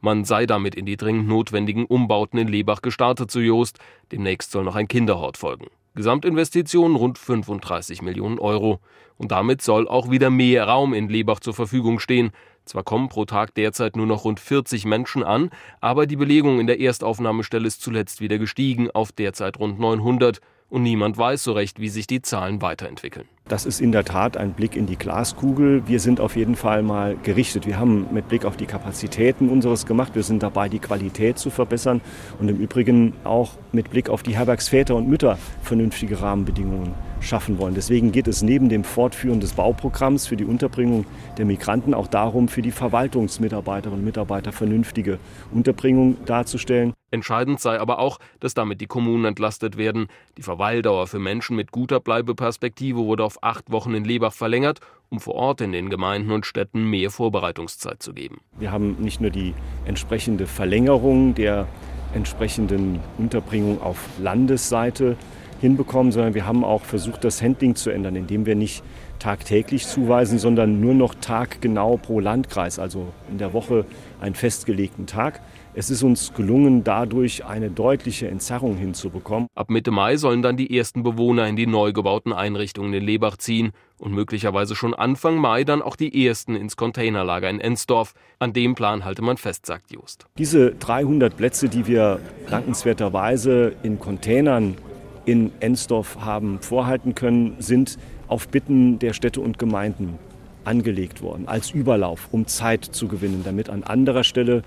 Man 0.00 0.24
sei 0.24 0.46
damit 0.46 0.74
in 0.74 0.86
die 0.86 0.96
dringend 0.96 1.28
notwendigen 1.28 1.86
Umbauten 1.86 2.38
in 2.38 2.48
Lebach 2.48 2.82
gestartet, 2.82 3.30
zu 3.30 3.40
Joost. 3.40 3.78
Demnächst 4.10 4.50
soll 4.50 4.64
noch 4.64 4.76
ein 4.76 4.88
Kinderhort 4.88 5.36
folgen. 5.36 5.66
Gesamtinvestitionen 5.94 6.96
rund 6.96 7.18
35 7.18 8.02
Millionen 8.02 8.38
Euro. 8.38 8.80
Und 9.18 9.32
damit 9.32 9.62
soll 9.62 9.86
auch 9.88 10.10
wieder 10.10 10.30
mehr 10.30 10.66
Raum 10.66 10.94
in 10.94 11.08
Lebach 11.08 11.40
zur 11.40 11.54
Verfügung 11.54 11.98
stehen. 11.98 12.30
Zwar 12.64 12.82
kommen 12.82 13.08
pro 13.08 13.24
Tag 13.24 13.54
derzeit 13.54 13.96
nur 13.96 14.06
noch 14.06 14.24
rund 14.24 14.40
40 14.40 14.84
Menschen 14.84 15.22
an, 15.22 15.50
aber 15.80 16.06
die 16.06 16.16
Belegung 16.16 16.60
in 16.60 16.66
der 16.66 16.80
Erstaufnahmestelle 16.80 17.66
ist 17.66 17.82
zuletzt 17.82 18.20
wieder 18.20 18.38
gestiegen 18.38 18.90
auf 18.90 19.12
derzeit 19.12 19.58
rund 19.58 19.80
900 19.80 20.40
und 20.68 20.82
niemand 20.82 21.18
weiß 21.18 21.42
so 21.44 21.52
recht, 21.52 21.80
wie 21.80 21.88
sich 21.88 22.06
die 22.06 22.22
Zahlen 22.22 22.62
weiterentwickeln. 22.62 23.28
Das 23.48 23.66
ist 23.66 23.80
in 23.80 23.92
der 23.92 24.04
Tat 24.04 24.36
ein 24.36 24.52
Blick 24.52 24.76
in 24.76 24.86
die 24.86 24.96
Glaskugel. 24.96 25.82
Wir 25.86 26.00
sind 26.00 26.20
auf 26.20 26.36
jeden 26.36 26.54
Fall 26.54 26.82
mal 26.82 27.16
gerichtet. 27.22 27.66
Wir 27.66 27.78
haben 27.78 28.06
mit 28.12 28.28
Blick 28.28 28.44
auf 28.44 28.56
die 28.56 28.66
Kapazitäten 28.66 29.48
unseres 29.48 29.84
gemacht. 29.84 30.14
Wir 30.14 30.22
sind 30.22 30.42
dabei, 30.42 30.68
die 30.68 30.78
Qualität 30.78 31.38
zu 31.38 31.50
verbessern 31.50 32.00
und 32.38 32.48
im 32.48 32.56
Übrigen 32.56 33.14
auch 33.24 33.50
mit 33.72 33.90
Blick 33.90 34.08
auf 34.08 34.22
die 34.22 34.36
Herbergsväter 34.36 34.94
und 34.94 35.08
Mütter 35.08 35.38
vernünftige 35.62 36.22
Rahmenbedingungen 36.22 36.94
schaffen 37.22 37.58
wollen. 37.58 37.74
Deswegen 37.74 38.12
geht 38.12 38.28
es 38.28 38.42
neben 38.42 38.68
dem 38.68 38.84
Fortführen 38.84 39.40
des 39.40 39.52
Bauprogramms 39.52 40.26
für 40.26 40.36
die 40.36 40.44
Unterbringung 40.44 41.06
der 41.38 41.44
Migranten 41.44 41.94
auch 41.94 42.06
darum, 42.06 42.48
für 42.48 42.62
die 42.62 42.72
Verwaltungsmitarbeiterinnen 42.72 44.00
und 44.00 44.04
Mitarbeiter 44.04 44.52
vernünftige 44.52 45.18
Unterbringung 45.52 46.16
darzustellen. 46.26 46.94
Entscheidend 47.10 47.60
sei 47.60 47.78
aber 47.78 47.98
auch, 47.98 48.18
dass 48.40 48.54
damit 48.54 48.80
die 48.80 48.86
Kommunen 48.86 49.26
entlastet 49.26 49.76
werden. 49.76 50.06
Die 50.38 50.42
Verweildauer 50.42 51.06
für 51.06 51.18
Menschen 51.18 51.56
mit 51.56 51.70
guter 51.70 52.00
Bleibeperspektive 52.00 52.98
wurde 53.00 53.24
auf 53.24 53.31
acht 53.40 53.70
Wochen 53.70 53.94
in 53.94 54.04
Lebach 54.04 54.32
verlängert, 54.32 54.80
um 55.10 55.20
vor 55.20 55.34
Ort 55.34 55.60
in 55.60 55.72
den 55.72 55.90
Gemeinden 55.90 56.30
und 56.30 56.46
Städten 56.46 56.84
mehr 56.84 57.10
Vorbereitungszeit 57.10 58.02
zu 58.02 58.12
geben. 58.12 58.40
Wir 58.58 58.72
haben 58.72 58.96
nicht 58.98 59.20
nur 59.20 59.30
die 59.30 59.54
entsprechende 59.84 60.46
Verlängerung 60.46 61.34
der 61.34 61.68
entsprechenden 62.14 63.00
Unterbringung 63.18 63.80
auf 63.80 63.98
Landesseite 64.18 65.16
hinbekommen, 65.60 66.12
sondern 66.12 66.34
wir 66.34 66.46
haben 66.46 66.64
auch 66.64 66.82
versucht, 66.82 67.24
das 67.24 67.40
Handling 67.40 67.76
zu 67.76 67.90
ändern, 67.90 68.16
indem 68.16 68.46
wir 68.46 68.56
nicht 68.56 68.82
tagtäglich 69.18 69.86
zuweisen, 69.86 70.38
sondern 70.38 70.80
nur 70.80 70.94
noch 70.94 71.14
taggenau 71.14 71.96
pro 71.96 72.18
Landkreis, 72.18 72.80
also 72.80 73.12
in 73.30 73.38
der 73.38 73.52
Woche 73.52 73.84
einen 74.20 74.34
festgelegten 74.34 75.06
Tag. 75.06 75.40
Es 75.74 75.88
ist 75.88 76.02
uns 76.02 76.34
gelungen, 76.34 76.84
dadurch 76.84 77.46
eine 77.46 77.70
deutliche 77.70 78.28
Entzerrung 78.28 78.76
hinzubekommen. 78.76 79.48
Ab 79.54 79.70
Mitte 79.70 79.90
Mai 79.90 80.18
sollen 80.18 80.42
dann 80.42 80.58
die 80.58 80.76
ersten 80.76 81.02
Bewohner 81.02 81.48
in 81.48 81.56
die 81.56 81.66
neu 81.66 81.94
gebauten 81.94 82.34
Einrichtungen 82.34 82.92
in 82.92 83.02
Lebach 83.02 83.38
ziehen 83.38 83.72
und 83.98 84.12
möglicherweise 84.12 84.74
schon 84.74 84.92
Anfang 84.92 85.36
Mai 85.36 85.64
dann 85.64 85.80
auch 85.80 85.96
die 85.96 86.26
ersten 86.26 86.56
ins 86.56 86.76
Containerlager 86.76 87.48
in 87.48 87.58
Ensdorf. 87.58 88.12
An 88.38 88.52
dem 88.52 88.74
Plan 88.74 89.06
halte 89.06 89.22
man 89.22 89.38
fest, 89.38 89.64
sagt 89.64 89.90
Just. 89.90 90.26
Diese 90.36 90.72
300 90.72 91.34
Plätze, 91.34 91.70
die 91.70 91.86
wir 91.86 92.20
dankenswerterweise 92.50 93.72
in 93.82 93.98
Containern 93.98 94.76
in 95.24 95.52
Ensdorf 95.60 96.18
haben 96.20 96.58
vorhalten 96.60 97.14
können, 97.14 97.56
sind 97.60 97.96
auf 98.28 98.48
Bitten 98.48 98.98
der 98.98 99.14
Städte 99.14 99.40
und 99.40 99.58
Gemeinden 99.58 100.18
angelegt 100.64 101.22
worden, 101.22 101.48
als 101.48 101.70
Überlauf, 101.70 102.28
um 102.30 102.46
Zeit 102.46 102.84
zu 102.84 103.08
gewinnen, 103.08 103.40
damit 103.42 103.70
an 103.70 103.84
anderer 103.84 104.22
Stelle 104.22 104.62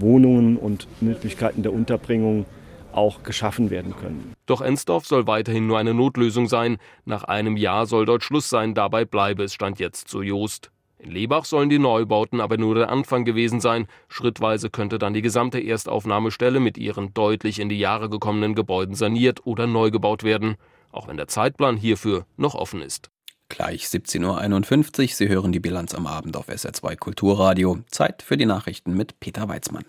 Wohnungen 0.00 0.56
und 0.56 0.86
Möglichkeiten 1.00 1.62
der 1.62 1.72
Unterbringung 1.72 2.46
auch 2.92 3.22
geschaffen 3.22 3.70
werden 3.70 3.94
können. 3.96 4.34
Doch 4.46 4.60
Ensdorf 4.60 5.06
soll 5.06 5.26
weiterhin 5.26 5.66
nur 5.66 5.78
eine 5.78 5.94
Notlösung 5.94 6.48
sein. 6.48 6.78
Nach 7.04 7.24
einem 7.24 7.56
Jahr 7.56 7.86
soll 7.86 8.06
dort 8.06 8.24
Schluss 8.24 8.50
sein. 8.50 8.74
Dabei 8.74 9.04
bleibe 9.04 9.44
es 9.44 9.54
stand 9.54 9.78
jetzt 9.78 10.08
zu 10.08 10.22
Joost. 10.22 10.70
In 10.98 11.12
Lebach 11.12 11.46
sollen 11.46 11.70
die 11.70 11.78
Neubauten 11.78 12.40
aber 12.40 12.58
nur 12.58 12.74
der 12.74 12.90
Anfang 12.90 13.24
gewesen 13.24 13.60
sein. 13.60 13.86
Schrittweise 14.08 14.68
könnte 14.68 14.98
dann 14.98 15.14
die 15.14 15.22
gesamte 15.22 15.58
Erstaufnahmestelle 15.58 16.60
mit 16.60 16.76
ihren 16.76 17.14
deutlich 17.14 17.58
in 17.58 17.70
die 17.70 17.78
Jahre 17.78 18.10
gekommenen 18.10 18.54
Gebäuden 18.54 18.94
saniert 18.94 19.46
oder 19.46 19.66
neu 19.66 19.90
gebaut 19.90 20.24
werden, 20.24 20.56
auch 20.92 21.08
wenn 21.08 21.16
der 21.16 21.28
Zeitplan 21.28 21.78
hierfür 21.78 22.26
noch 22.36 22.54
offen 22.54 22.82
ist. 22.82 23.10
Gleich 23.50 23.84
17.51 23.84 25.00
Uhr. 25.02 25.08
Sie 25.08 25.28
hören 25.28 25.52
die 25.52 25.60
Bilanz 25.60 25.94
am 25.94 26.06
Abend 26.06 26.36
auf 26.36 26.48
SR2 26.48 26.96
Kulturradio. 26.96 27.80
Zeit 27.90 28.22
für 28.22 28.38
die 28.38 28.46
Nachrichten 28.46 28.94
mit 28.94 29.20
Peter 29.20 29.48
Weizmann. 29.48 29.84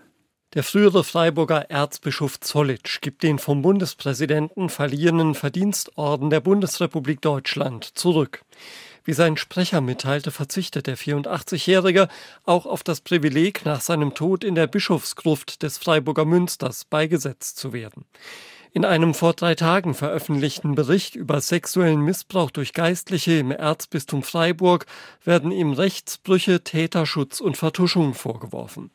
Der 0.55 0.63
frühere 0.63 1.05
Freiburger 1.05 1.69
Erzbischof 1.69 2.41
Zollitsch 2.41 2.99
gibt 2.99 3.23
den 3.23 3.39
vom 3.39 3.61
Bundespräsidenten 3.61 4.67
verliehenen 4.67 5.35
Verdienstorden 5.35 6.29
der 6.29 6.41
Bundesrepublik 6.41 7.21
Deutschland 7.21 7.85
zurück. 7.85 8.43
Wie 9.05 9.13
sein 9.13 9.37
Sprecher 9.37 9.79
mitteilte, 9.79 10.31
verzichtet 10.31 10.87
der 10.87 10.97
84-Jährige 10.97 12.07
auch 12.43 12.65
auf 12.65 12.83
das 12.83 13.01
Privileg, 13.01 13.63
nach 13.63 13.79
seinem 13.79 14.13
Tod 14.13 14.43
in 14.43 14.55
der 14.55 14.67
Bischofsgruft 14.67 15.63
des 15.63 15.77
Freiburger 15.77 16.25
Münsters 16.25 16.83
beigesetzt 16.85 17.57
zu 17.57 17.73
werden. 17.73 18.05
In 18.73 18.85
einem 18.85 19.13
vor 19.13 19.33
drei 19.33 19.53
Tagen 19.53 19.93
veröffentlichten 19.93 20.75
Bericht 20.75 21.15
über 21.15 21.41
sexuellen 21.41 21.99
Missbrauch 21.99 22.51
durch 22.51 22.71
Geistliche 22.71 23.37
im 23.37 23.51
Erzbistum 23.51 24.23
Freiburg 24.23 24.85
werden 25.25 25.51
ihm 25.51 25.73
Rechtsbrüche, 25.73 26.63
Täterschutz 26.63 27.41
und 27.41 27.57
Vertuschung 27.57 28.13
vorgeworfen. 28.13 28.89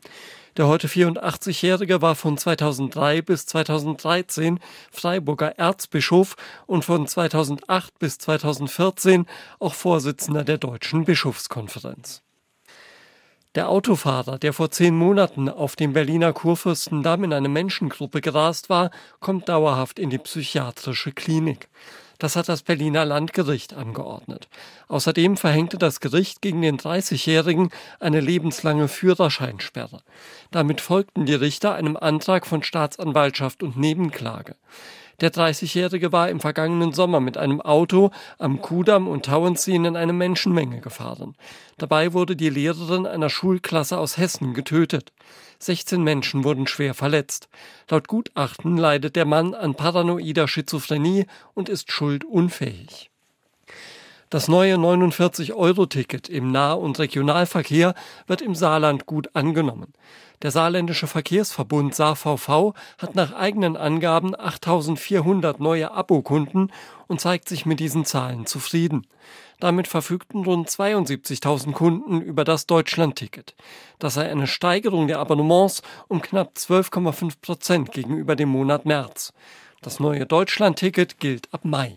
Der 0.57 0.67
heute 0.67 0.89
84-Jährige 0.89 2.01
war 2.01 2.15
von 2.15 2.39
2003 2.39 3.21
bis 3.21 3.45
2013 3.45 4.61
Freiburger 4.91 5.59
Erzbischof 5.59 6.37
und 6.65 6.87
von 6.87 7.07
2008 7.07 7.99
bis 7.99 8.17
2014 8.17 9.27
auch 9.59 9.75
Vorsitzender 9.75 10.45
der 10.45 10.57
Deutschen 10.57 11.05
Bischofskonferenz. 11.05 12.26
Der 13.57 13.71
Autofahrer, 13.71 14.38
der 14.38 14.53
vor 14.53 14.71
zehn 14.71 14.95
Monaten 14.95 15.49
auf 15.49 15.77
dem 15.77 15.95
Berliner 15.95 16.35
Kurfürstendamm 16.35 17.25
in 17.25 17.33
eine 17.33 17.49
Menschengruppe 17.49 18.21
gerast 18.21 18.69
war, 18.69 18.90
kommt 19.19 19.49
dauerhaft 19.49 19.99
in 19.99 20.11
die 20.11 20.19
psychiatrische 20.19 21.11
Klinik. 21.12 21.69
Das 22.19 22.37
hat 22.37 22.51
das 22.51 22.61
Berliner 22.61 23.07
Landgericht 23.07 23.73
angeordnet. 23.73 24.49
Außerdem 24.88 25.38
verhängte 25.38 25.79
das 25.79 26.01
Gericht 26.01 26.42
gegen 26.42 26.61
den 26.61 26.77
30-Jährigen 26.77 27.71
eine 27.99 28.21
lebenslange 28.21 28.88
Führerscheinsperre. 28.88 30.03
Damit 30.51 30.83
folgten 30.83 31.25
die 31.25 31.35
Richter 31.35 31.75
einem 31.75 31.97
Antrag 31.97 32.47
von 32.47 32.62
Staatsanwaltschaft 32.62 33.62
und 33.62 33.79
Nebenklage. 33.79 34.57
Der 35.20 35.33
30-Jährige 35.33 36.12
war 36.12 36.29
im 36.29 36.40
vergangenen 36.40 36.92
Sommer 36.92 37.20
mit 37.20 37.38
einem 37.38 37.61
Auto 37.61 38.11
am 38.38 38.61
Kudamm 38.61 39.09
und 39.09 39.26
Tauenziehen 39.26 39.85
in 39.85 39.96
eine 39.96 40.12
Menschenmenge 40.12 40.81
gefahren. 40.81 41.37
Dabei 41.79 42.12
wurde 42.12 42.37
die 42.37 42.50
Lehrerin 42.50 43.07
einer 43.07 43.31
Schulklasse 43.31 43.98
aus 43.98 44.18
Hessen 44.18 44.52
getötet. 44.52 45.12
16 45.59 46.02
Menschen 46.02 46.44
wurden 46.44 46.66
schwer 46.66 46.92
verletzt. 46.92 47.48
Laut 47.88 48.09
Gutachten 48.09 48.76
leidet 48.76 49.16
der 49.16 49.24
Mann 49.24 49.55
an 49.55 49.74
paranoider 49.74 50.48
Schizophrenie 50.48 51.26
und 51.55 51.68
ist 51.68 51.90
schuldunfähig. 51.90 53.11
Das 54.29 54.49
neue 54.49 54.75
49-Euro-Ticket 54.75 56.29
im 56.29 56.51
Nah- 56.51 56.73
und 56.73 56.99
Regionalverkehr 56.99 57.95
wird 58.27 58.43
im 58.43 58.57
Saarland 58.57 59.07
gut 59.07 59.31
angenommen. 59.35 59.93
Der 60.43 60.51
saarländische 60.51 61.07
Verkehrsverbund 61.07 61.95
SaVV 61.95 62.75
hat 62.99 63.15
nach 63.15 63.33
eigenen 63.33 63.77
Angaben 63.77 64.35
8400 64.39 65.61
neue 65.61 65.93
Abokunden 65.93 66.73
und 67.07 67.21
zeigt 67.21 67.49
sich 67.49 67.67
mit 67.67 67.79
diesen 67.79 68.05
Zahlen 68.05 68.47
zufrieden. 68.47 69.07
Damit 69.61 69.87
verfügten 69.87 70.45
rund 70.45 70.69
72.000 70.69 71.73
Kunden 71.73 72.21
über 72.21 72.45
das 72.45 72.67
Deutschlandticket. 72.67 73.55
Das 74.01 74.15
sei 74.15 74.29
eine 74.29 74.49
Steigerung 74.49 75.07
der 75.07 75.21
Abonnements 75.21 75.83
um 76.09 76.21
knapp 76.21 76.55
12,5 76.57 77.35
Prozent 77.41 77.93
gegenüber 77.93 78.35
dem 78.35 78.49
Monat 78.49 78.87
März. 78.87 79.33
Das 79.83 80.01
neue 80.01 80.27
Deutschlandticket 80.27 81.21
gilt 81.21 81.53
ab 81.55 81.65
Mai. 81.65 81.97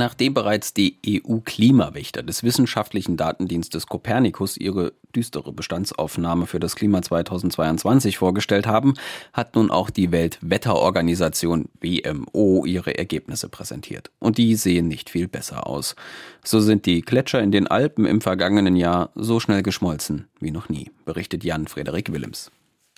Nachdem 0.00 0.32
bereits 0.32 0.72
die 0.72 0.96
EU-Klimawächter 1.06 2.22
des 2.22 2.42
wissenschaftlichen 2.42 3.18
Datendienstes 3.18 3.86
Copernicus 3.86 4.56
ihre 4.56 4.94
düstere 5.14 5.52
Bestandsaufnahme 5.52 6.46
für 6.46 6.58
das 6.58 6.74
Klima 6.74 7.02
2022 7.02 8.16
vorgestellt 8.16 8.66
haben, 8.66 8.94
hat 9.34 9.56
nun 9.56 9.70
auch 9.70 9.90
die 9.90 10.10
Weltwetterorganisation 10.10 11.68
WMO 11.82 12.64
ihre 12.64 12.96
Ergebnisse 12.96 13.50
präsentiert. 13.50 14.10
Und 14.20 14.38
die 14.38 14.54
sehen 14.54 14.88
nicht 14.88 15.10
viel 15.10 15.28
besser 15.28 15.66
aus. 15.66 15.96
So 16.42 16.60
sind 16.60 16.86
die 16.86 17.02
Gletscher 17.02 17.42
in 17.42 17.52
den 17.52 17.66
Alpen 17.66 18.06
im 18.06 18.22
vergangenen 18.22 18.76
Jahr 18.76 19.10
so 19.14 19.38
schnell 19.38 19.62
geschmolzen 19.62 20.28
wie 20.40 20.50
noch 20.50 20.70
nie, 20.70 20.90
berichtet 21.04 21.44
Jan 21.44 21.66
Frederik 21.66 22.10
Willems. 22.10 22.50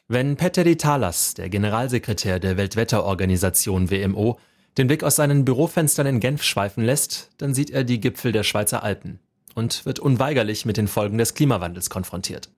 Wenn 0.07 0.37
Petteri 0.37 0.77
Talas, 0.77 1.35
der 1.35 1.49
Generalsekretär 1.49 2.39
der 2.39 2.57
Weltwetterorganisation 2.57 3.91
WMO, 3.91 4.39
den 4.79 4.87
Blick 4.87 5.05
aus 5.05 5.17
seinen 5.17 5.45
Bürofenstern 5.45 6.07
in 6.07 6.21
Genf 6.21 6.43
schweifen 6.43 6.85
lässt, 6.85 7.31
dann 7.39 7.55
sieht 7.55 7.71
er 7.71 7.85
die 7.85 8.01
Gipfel 8.01 8.33
der 8.33 8.43
Schweizer 8.43 8.83
Alpen 8.83 9.19
und 9.55 9.85
wird 9.85 9.99
unweigerlich 9.99 10.65
mit 10.65 10.77
den 10.77 10.89
Folgen 10.89 11.19
des 11.19 11.35
Klimawandels 11.35 11.91
konfrontiert. 11.91 12.49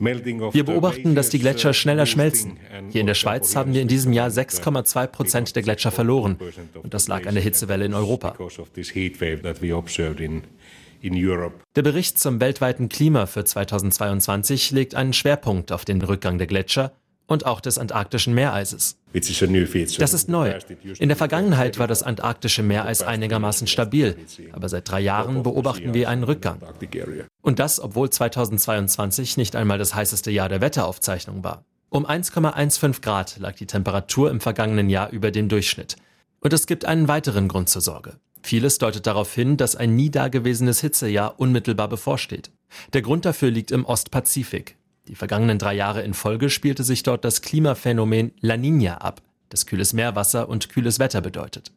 Wir 0.00 0.64
beobachten, 0.64 1.14
dass 1.14 1.28
die 1.28 1.38
Gletscher 1.38 1.74
schneller 1.74 2.06
schmelzen. 2.06 2.58
Hier 2.90 3.02
in 3.02 3.06
der 3.06 3.14
Schweiz 3.14 3.54
haben 3.54 3.74
wir 3.74 3.82
in 3.82 3.88
diesem 3.88 4.14
Jahr 4.14 4.30
6,2 4.30 5.06
Prozent 5.08 5.54
der 5.54 5.62
Gletscher 5.62 5.90
verloren. 5.90 6.38
Und 6.82 6.94
das 6.94 7.06
lag 7.06 7.26
an 7.26 7.34
der 7.34 7.42
Hitzewelle 7.42 7.84
in 7.84 7.92
Europa. 7.92 8.34
Der 11.76 11.82
Bericht 11.82 12.18
zum 12.18 12.40
weltweiten 12.40 12.88
Klima 12.88 13.26
für 13.26 13.44
2022 13.44 14.70
legt 14.70 14.94
einen 14.94 15.12
Schwerpunkt 15.12 15.70
auf 15.72 15.84
den 15.84 16.00
Rückgang 16.00 16.38
der 16.38 16.46
Gletscher 16.46 16.92
und 17.30 17.46
auch 17.46 17.60
des 17.60 17.78
antarktischen 17.78 18.34
Meereises. 18.34 18.98
Das 19.12 20.14
ist 20.14 20.28
neu. 20.28 20.58
In 20.98 21.08
der 21.08 21.16
Vergangenheit 21.16 21.78
war 21.78 21.86
das 21.86 22.02
antarktische 22.02 22.64
Meereis 22.64 23.02
einigermaßen 23.02 23.68
stabil, 23.68 24.16
aber 24.50 24.68
seit 24.68 24.90
drei 24.90 25.00
Jahren 25.00 25.44
beobachten 25.44 25.94
wir 25.94 26.08
einen 26.08 26.24
Rückgang. 26.24 26.60
Und 27.40 27.60
das, 27.60 27.78
obwohl 27.78 28.10
2022 28.10 29.36
nicht 29.36 29.54
einmal 29.54 29.78
das 29.78 29.94
heißeste 29.94 30.32
Jahr 30.32 30.48
der 30.48 30.60
Wetteraufzeichnung 30.60 31.44
war. 31.44 31.64
Um 31.88 32.04
1,15 32.04 33.00
Grad 33.00 33.38
lag 33.38 33.54
die 33.54 33.66
Temperatur 33.66 34.28
im 34.28 34.40
vergangenen 34.40 34.90
Jahr 34.90 35.10
über 35.10 35.30
dem 35.30 35.48
Durchschnitt. 35.48 35.96
Und 36.40 36.52
es 36.52 36.66
gibt 36.66 36.84
einen 36.84 37.06
weiteren 37.06 37.46
Grund 37.46 37.68
zur 37.68 37.82
Sorge. 37.82 38.16
Vieles 38.42 38.78
deutet 38.78 39.06
darauf 39.06 39.32
hin, 39.32 39.56
dass 39.56 39.76
ein 39.76 39.94
nie 39.94 40.10
dagewesenes 40.10 40.80
Hitzejahr 40.80 41.38
unmittelbar 41.38 41.88
bevorsteht. 41.88 42.50
Der 42.92 43.02
Grund 43.02 43.24
dafür 43.24 43.50
liegt 43.50 43.70
im 43.70 43.84
Ostpazifik. 43.84 44.76
Die 45.08 45.14
vergangenen 45.14 45.58
drei 45.58 45.74
Jahre 45.74 46.02
in 46.02 46.14
Folge 46.14 46.50
spielte 46.50 46.84
sich 46.84 47.02
dort 47.02 47.24
das 47.24 47.42
Klimaphänomen 47.42 48.32
La 48.40 48.54
Niña 48.54 48.94
ab, 48.98 49.22
das 49.48 49.66
kühles 49.66 49.92
Meerwasser 49.92 50.48
und 50.48 50.68
kühles 50.68 50.98
Wetter 50.98 51.20
bedeutet. 51.20 51.72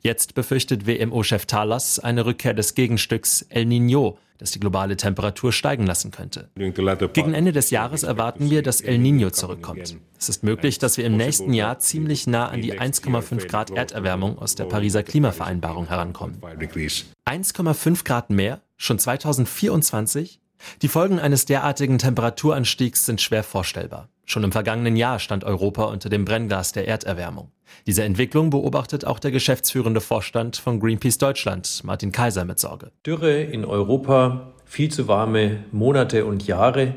Jetzt 0.00 0.34
befürchtet 0.34 0.86
WMO-Chef 0.86 1.46
Talas 1.46 1.98
eine 1.98 2.24
Rückkehr 2.24 2.54
des 2.54 2.74
Gegenstücks 2.74 3.42
El 3.48 3.64
Niño, 3.64 4.16
das 4.38 4.50
die 4.50 4.60
globale 4.60 4.96
Temperatur 4.96 5.52
steigen 5.52 5.86
lassen 5.86 6.10
könnte. 6.10 6.50
Gegen 6.54 7.34
Ende 7.34 7.52
des 7.52 7.70
Jahres 7.70 8.02
erwarten 8.02 8.50
wir, 8.50 8.62
dass 8.62 8.80
El 8.80 8.96
Niño 8.98 9.30
zurückkommt. 9.30 9.96
Es 10.18 10.28
ist 10.28 10.42
möglich, 10.42 10.78
dass 10.78 10.96
wir 10.96 11.04
im 11.04 11.16
nächsten 11.16 11.52
Jahr 11.52 11.78
ziemlich 11.78 12.26
nah 12.26 12.48
an 12.48 12.62
die 12.62 12.78
1,5 12.78 13.46
Grad 13.48 13.70
Erderwärmung 13.70 14.38
aus 14.38 14.54
der 14.54 14.64
Pariser 14.64 15.02
Klimavereinbarung 15.02 15.88
herankommen. 15.88 16.40
1,5 16.40 18.04
Grad 18.04 18.30
mehr? 18.30 18.60
Schon 18.76 18.98
2024? 18.98 20.40
Die 20.82 20.88
Folgen 20.88 21.18
eines 21.18 21.46
derartigen 21.46 21.98
Temperaturanstiegs 21.98 23.06
sind 23.06 23.20
schwer 23.20 23.42
vorstellbar. 23.42 24.08
Schon 24.24 24.44
im 24.44 24.52
vergangenen 24.52 24.96
Jahr 24.96 25.18
stand 25.20 25.44
Europa 25.44 25.84
unter 25.84 26.08
dem 26.08 26.24
Brennglas 26.24 26.72
der 26.72 26.88
Erderwärmung. 26.88 27.52
Diese 27.86 28.02
Entwicklung 28.02 28.50
beobachtet 28.50 29.04
auch 29.04 29.18
der 29.18 29.30
geschäftsführende 29.30 30.00
Vorstand 30.00 30.56
von 30.56 30.80
Greenpeace 30.80 31.18
Deutschland, 31.18 31.82
Martin 31.84 32.12
Kaiser, 32.12 32.44
mit 32.44 32.58
Sorge. 32.58 32.90
Dürre 33.06 33.40
in 33.40 33.64
Europa, 33.64 34.52
viel 34.64 34.90
zu 34.90 35.08
warme 35.08 35.64
Monate 35.72 36.26
und 36.26 36.46
Jahre. 36.46 36.96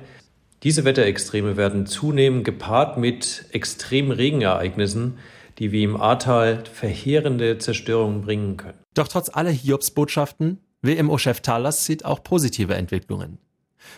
Diese 0.64 0.86
Wetterextreme 0.86 1.56
werden 1.56 1.86
zunehmend 1.86 2.44
gepaart 2.44 2.98
mit 2.98 3.46
extremen 3.52 4.12
Regenereignissen, 4.12 5.20
die 5.60 5.72
wie 5.72 5.84
im 5.84 5.96
Ahrtal 5.96 6.64
verheerende 6.72 7.60
Zerstörungen 7.60 8.22
bringen 8.22 8.58
können. 8.58 8.80
Doch 8.94 9.08
trotz 9.08 9.30
aller 9.30 9.52
Hiobsbotschaften, 9.52 10.60
WMO-Chef 10.82 11.42
Thalas 11.42 11.86
sieht 11.86 12.06
auch 12.06 12.24
positive 12.24 12.74
Entwicklungen. 12.76 13.38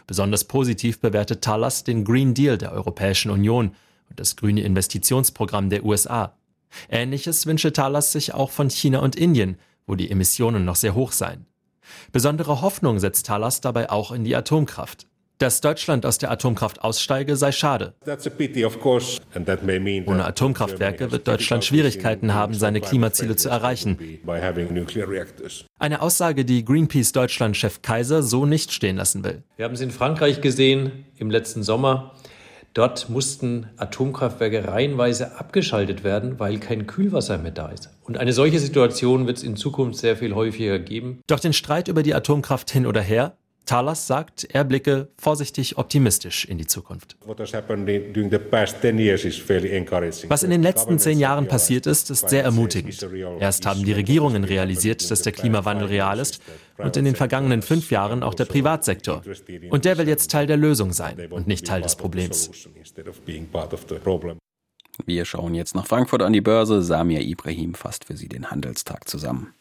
Besonders 0.07 0.45
positiv 0.45 0.99
bewertet 0.99 1.41
Talas 1.41 1.83
den 1.83 2.03
Green 2.03 2.33
Deal 2.33 2.57
der 2.57 2.71
Europäischen 2.71 3.31
Union 3.31 3.75
und 4.09 4.19
das 4.19 4.35
grüne 4.35 4.61
Investitionsprogramm 4.61 5.69
der 5.69 5.85
USA. 5.85 6.37
Ähnliches 6.89 7.45
wünsche 7.45 7.73
Talas 7.73 8.11
sich 8.11 8.33
auch 8.33 8.51
von 8.51 8.69
China 8.69 8.99
und 8.99 9.15
Indien, 9.15 9.57
wo 9.85 9.95
die 9.95 10.09
Emissionen 10.09 10.65
noch 10.65 10.75
sehr 10.75 10.95
hoch 10.95 11.11
seien. 11.11 11.45
Besondere 12.11 12.61
Hoffnung 12.61 12.99
setzt 12.99 13.25
Talas 13.25 13.61
dabei 13.61 13.89
auch 13.89 14.11
in 14.11 14.23
die 14.23 14.35
Atomkraft. 14.35 15.07
Dass 15.41 15.59
Deutschland 15.59 16.05
aus 16.05 16.19
der 16.19 16.29
Atomkraft 16.29 16.83
aussteige, 16.83 17.35
sei 17.35 17.51
schade. 17.51 17.95
Ohne 20.05 20.25
Atomkraftwerke 20.25 21.11
wird 21.11 21.27
Deutschland 21.27 21.65
Schwierigkeiten 21.65 22.35
haben, 22.35 22.53
seine 22.53 22.79
Klimaziele 22.79 23.35
zu 23.35 23.49
erreichen. 23.49 23.97
Eine 25.79 26.01
Aussage, 26.03 26.45
die 26.45 26.63
Greenpeace 26.63 27.11
Deutschland-Chef 27.13 27.81
Kaiser 27.81 28.21
so 28.21 28.45
nicht 28.45 28.71
stehen 28.71 28.97
lassen 28.97 29.23
will. 29.23 29.41
Wir 29.55 29.65
haben 29.65 29.73
es 29.73 29.81
in 29.81 29.89
Frankreich 29.89 30.41
gesehen 30.41 31.05
im 31.17 31.31
letzten 31.31 31.63
Sommer. 31.63 32.11
Dort 32.75 33.09
mussten 33.09 33.67
Atomkraftwerke 33.77 34.67
reihenweise 34.67 35.39
abgeschaltet 35.39 36.03
werden, 36.03 36.39
weil 36.39 36.59
kein 36.59 36.85
Kühlwasser 36.85 37.39
mehr 37.39 37.51
da 37.51 37.69
ist. 37.69 37.89
Und 38.03 38.19
eine 38.19 38.31
solche 38.31 38.59
Situation 38.59 39.25
wird 39.25 39.37
es 39.37 39.43
in 39.43 39.55
Zukunft 39.55 39.97
sehr 39.97 40.15
viel 40.15 40.35
häufiger 40.35 40.77
geben. 40.77 41.19
Doch 41.25 41.39
den 41.39 41.53
Streit 41.53 41.87
über 41.87 42.03
die 42.03 42.13
Atomkraft 42.13 42.69
hin 42.69 42.85
oder 42.85 43.01
her 43.01 43.35
Talas 43.65 44.07
sagt, 44.07 44.45
er 44.45 44.63
blicke 44.63 45.09
vorsichtig 45.17 45.77
optimistisch 45.77 46.45
in 46.45 46.57
die 46.57 46.67
Zukunft. 46.67 47.15
Was 50.27 50.43
in 50.43 50.49
den 50.49 50.63
letzten 50.63 50.99
zehn 50.99 51.19
Jahren 51.19 51.47
passiert 51.47 51.85
ist, 51.85 52.09
ist 52.09 52.29
sehr 52.29 52.43
ermutigend. 52.43 53.07
Erst 53.39 53.65
haben 53.65 53.83
die 53.83 53.93
Regierungen 53.93 54.43
realisiert, 54.43 55.09
dass 55.09 55.21
der 55.21 55.31
Klimawandel 55.31 55.87
real 55.87 56.19
ist 56.19 56.41
und 56.77 56.97
in 56.97 57.05
den 57.05 57.15
vergangenen 57.15 57.61
fünf 57.61 57.91
Jahren 57.91 58.23
auch 58.23 58.33
der 58.33 58.45
Privatsektor. 58.45 59.21
Und 59.69 59.85
der 59.85 59.97
will 59.97 60.07
jetzt 60.07 60.31
Teil 60.31 60.47
der 60.47 60.57
Lösung 60.57 60.91
sein 60.91 61.31
und 61.31 61.47
nicht 61.47 61.65
Teil 61.65 61.81
des 61.81 61.95
Problems. 61.95 62.49
Wir 65.05 65.25
schauen 65.25 65.55
jetzt 65.55 65.75
nach 65.75 65.87
Frankfurt 65.87 66.21
an 66.21 66.33
die 66.33 66.41
Börse. 66.41 66.81
Samir 66.81 67.21
Ibrahim 67.21 67.73
fasst 67.73 68.05
für 68.05 68.17
Sie 68.17 68.27
den 68.27 68.51
Handelstag 68.51 69.07
zusammen. 69.07 69.53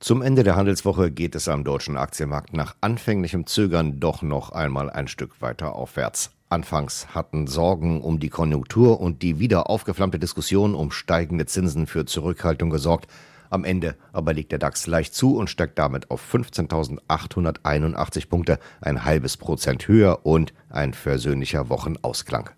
Zum 0.00 0.22
Ende 0.22 0.44
der 0.44 0.54
Handelswoche 0.54 1.10
geht 1.10 1.34
es 1.34 1.48
am 1.48 1.64
deutschen 1.64 1.96
Aktienmarkt 1.96 2.52
nach 2.52 2.76
anfänglichem 2.80 3.46
Zögern 3.46 3.98
doch 3.98 4.22
noch 4.22 4.50
einmal 4.50 4.90
ein 4.90 5.08
Stück 5.08 5.42
weiter 5.42 5.74
aufwärts. 5.74 6.30
Anfangs 6.48 7.08
hatten 7.16 7.48
Sorgen 7.48 8.00
um 8.00 8.20
die 8.20 8.28
Konjunktur 8.28 9.00
und 9.00 9.22
die 9.22 9.40
wieder 9.40 9.68
aufgeflammte 9.68 10.20
Diskussion 10.20 10.76
um 10.76 10.92
steigende 10.92 11.46
Zinsen 11.46 11.88
für 11.88 12.06
Zurückhaltung 12.06 12.70
gesorgt. 12.70 13.10
Am 13.50 13.64
Ende 13.64 13.96
aber 14.12 14.34
liegt 14.34 14.52
der 14.52 14.60
DAX 14.60 14.86
leicht 14.86 15.14
zu 15.14 15.36
und 15.36 15.50
steigt 15.50 15.80
damit 15.80 16.12
auf 16.12 16.22
15.881 16.32 18.28
Punkte, 18.28 18.60
ein 18.80 19.04
halbes 19.04 19.36
Prozent 19.36 19.88
höher 19.88 20.24
und 20.24 20.54
ein 20.70 20.94
versöhnlicher 20.94 21.70
Wochenausklang. 21.70 22.50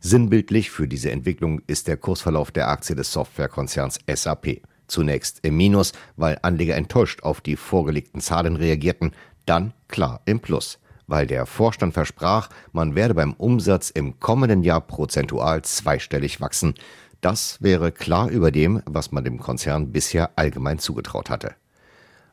Sinnbildlich 0.00 0.70
für 0.70 0.88
diese 0.88 1.10
Entwicklung 1.10 1.60
ist 1.66 1.88
der 1.88 1.98
Kursverlauf 1.98 2.50
der 2.52 2.68
Aktie 2.68 2.96
des 2.96 3.12
Softwarekonzerns 3.12 3.98
SAP. 4.10 4.62
Zunächst 4.90 5.38
im 5.42 5.56
Minus, 5.56 5.92
weil 6.16 6.38
Anleger 6.42 6.74
enttäuscht 6.74 7.22
auf 7.22 7.40
die 7.40 7.54
vorgelegten 7.54 8.20
Zahlen 8.20 8.56
reagierten, 8.56 9.12
dann 9.46 9.72
klar 9.86 10.20
im 10.24 10.40
Plus, 10.40 10.80
weil 11.06 11.28
der 11.28 11.46
Vorstand 11.46 11.94
versprach, 11.94 12.48
man 12.72 12.96
werde 12.96 13.14
beim 13.14 13.34
Umsatz 13.34 13.90
im 13.90 14.18
kommenden 14.18 14.64
Jahr 14.64 14.80
prozentual 14.80 15.62
zweistellig 15.62 16.40
wachsen. 16.40 16.74
Das 17.20 17.62
wäre 17.62 17.92
klar 17.92 18.30
über 18.30 18.50
dem, 18.50 18.82
was 18.84 19.12
man 19.12 19.22
dem 19.22 19.38
Konzern 19.38 19.92
bisher 19.92 20.30
allgemein 20.34 20.80
zugetraut 20.80 21.30
hatte. 21.30 21.54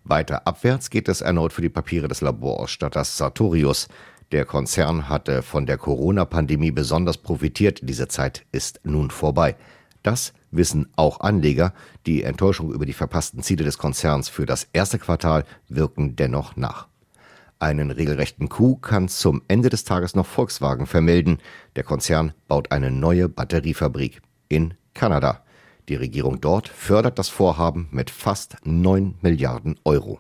Weiter 0.04 0.48
abwärts 0.48 0.90
geht 0.90 1.10
es 1.10 1.22
erneut 1.22 1.54
für 1.54 1.62
die 1.62 1.70
Papiere 1.70 2.08
des 2.08 2.22
Laborausstatters 2.22 3.18
Sartorius. 3.18 3.88
Der 4.32 4.46
Konzern 4.46 5.10
hatte 5.10 5.44
von 5.44 5.68
der 5.68 5.78
Corona-Pandemie 5.78 6.72
besonders 6.72 7.18
profitiert. 7.18 7.82
Diese 7.84 8.08
Zeit 8.08 8.46
ist 8.52 8.80
nun 8.84 9.12
vorbei. 9.12 9.56
Das 10.02 10.34
wissen 10.52 10.88
auch 10.96 11.20
Anleger. 11.20 11.74
Die 12.06 12.24
Enttäuschung 12.24 12.72
über 12.74 12.86
die 12.86 12.94
verpassten 12.94 13.44
Ziele 13.44 13.64
des 13.64 13.78
Konzerns 13.78 14.30
für 14.30 14.46
das 14.46 14.68
erste 14.74 15.00
Quartal 15.00 15.44
wirken 15.68 16.16
dennoch 16.16 16.56
nach. 16.56 16.88
Einen 17.60 17.90
regelrechten 17.90 18.50
Coup 18.50 18.82
kann 18.82 19.08
zum 19.10 19.42
Ende 19.48 19.70
des 19.70 19.84
Tages 19.84 20.16
noch 20.16 20.28
Volkswagen 20.28 20.86
vermelden. 20.86 21.40
Der 21.76 21.84
Konzern 21.84 22.34
baut 22.48 22.72
eine 22.72 22.92
neue 22.92 23.30
Batteriefabrik 23.30 24.22
in 24.48 24.76
Kanada. 24.94 25.44
Die 25.90 25.96
Regierung 25.96 26.40
dort 26.42 26.68
fördert 26.68 27.18
das 27.18 27.30
Vorhaben 27.30 27.88
mit 27.92 28.10
fast 28.10 28.58
9 28.64 29.16
Milliarden 29.22 29.80
Euro. 29.86 30.20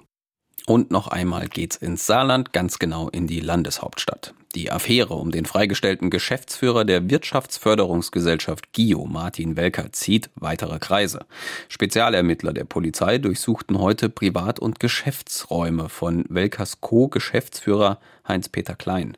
Und 0.66 0.92
noch 0.92 1.08
einmal 1.08 1.48
geht's 1.48 1.76
ins 1.76 2.06
Saarland, 2.06 2.54
ganz 2.54 2.80
genau 2.80 3.10
in 3.10 3.28
die 3.28 3.40
Landeshauptstadt. 3.40 4.34
Die 4.58 4.72
Affäre 4.72 5.14
um 5.14 5.30
den 5.30 5.46
freigestellten 5.46 6.10
Geschäftsführer 6.10 6.84
der 6.84 7.12
Wirtschaftsförderungsgesellschaft 7.12 8.74
GIO, 8.74 9.06
Martin 9.06 9.56
Welker, 9.56 9.92
zieht 9.92 10.32
weitere 10.34 10.80
Kreise. 10.80 11.28
Spezialermittler 11.68 12.54
der 12.54 12.64
Polizei 12.64 13.20
durchsuchten 13.20 13.78
heute 13.78 14.10
Privat- 14.10 14.58
und 14.60 14.80
Geschäftsräume 14.80 15.90
von 15.90 16.26
Welkers 16.30 16.82
Co-Geschäftsführer 16.82 18.00
Heinz-Peter 18.28 18.74
Klein. 18.74 19.16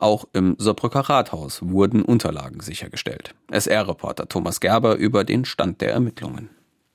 Auch 0.00 0.26
im 0.32 0.56
Saarbrücker 0.58 1.08
Rathaus 1.08 1.60
wurden 1.62 2.02
Unterlagen 2.02 2.58
sichergestellt. 2.58 3.36
SR-Reporter 3.52 4.28
Thomas 4.28 4.58
Gerber 4.58 4.96
über 4.96 5.22
den 5.22 5.44
Stand 5.44 5.82
der 5.82 5.92
Ermittlungen. 5.92 6.50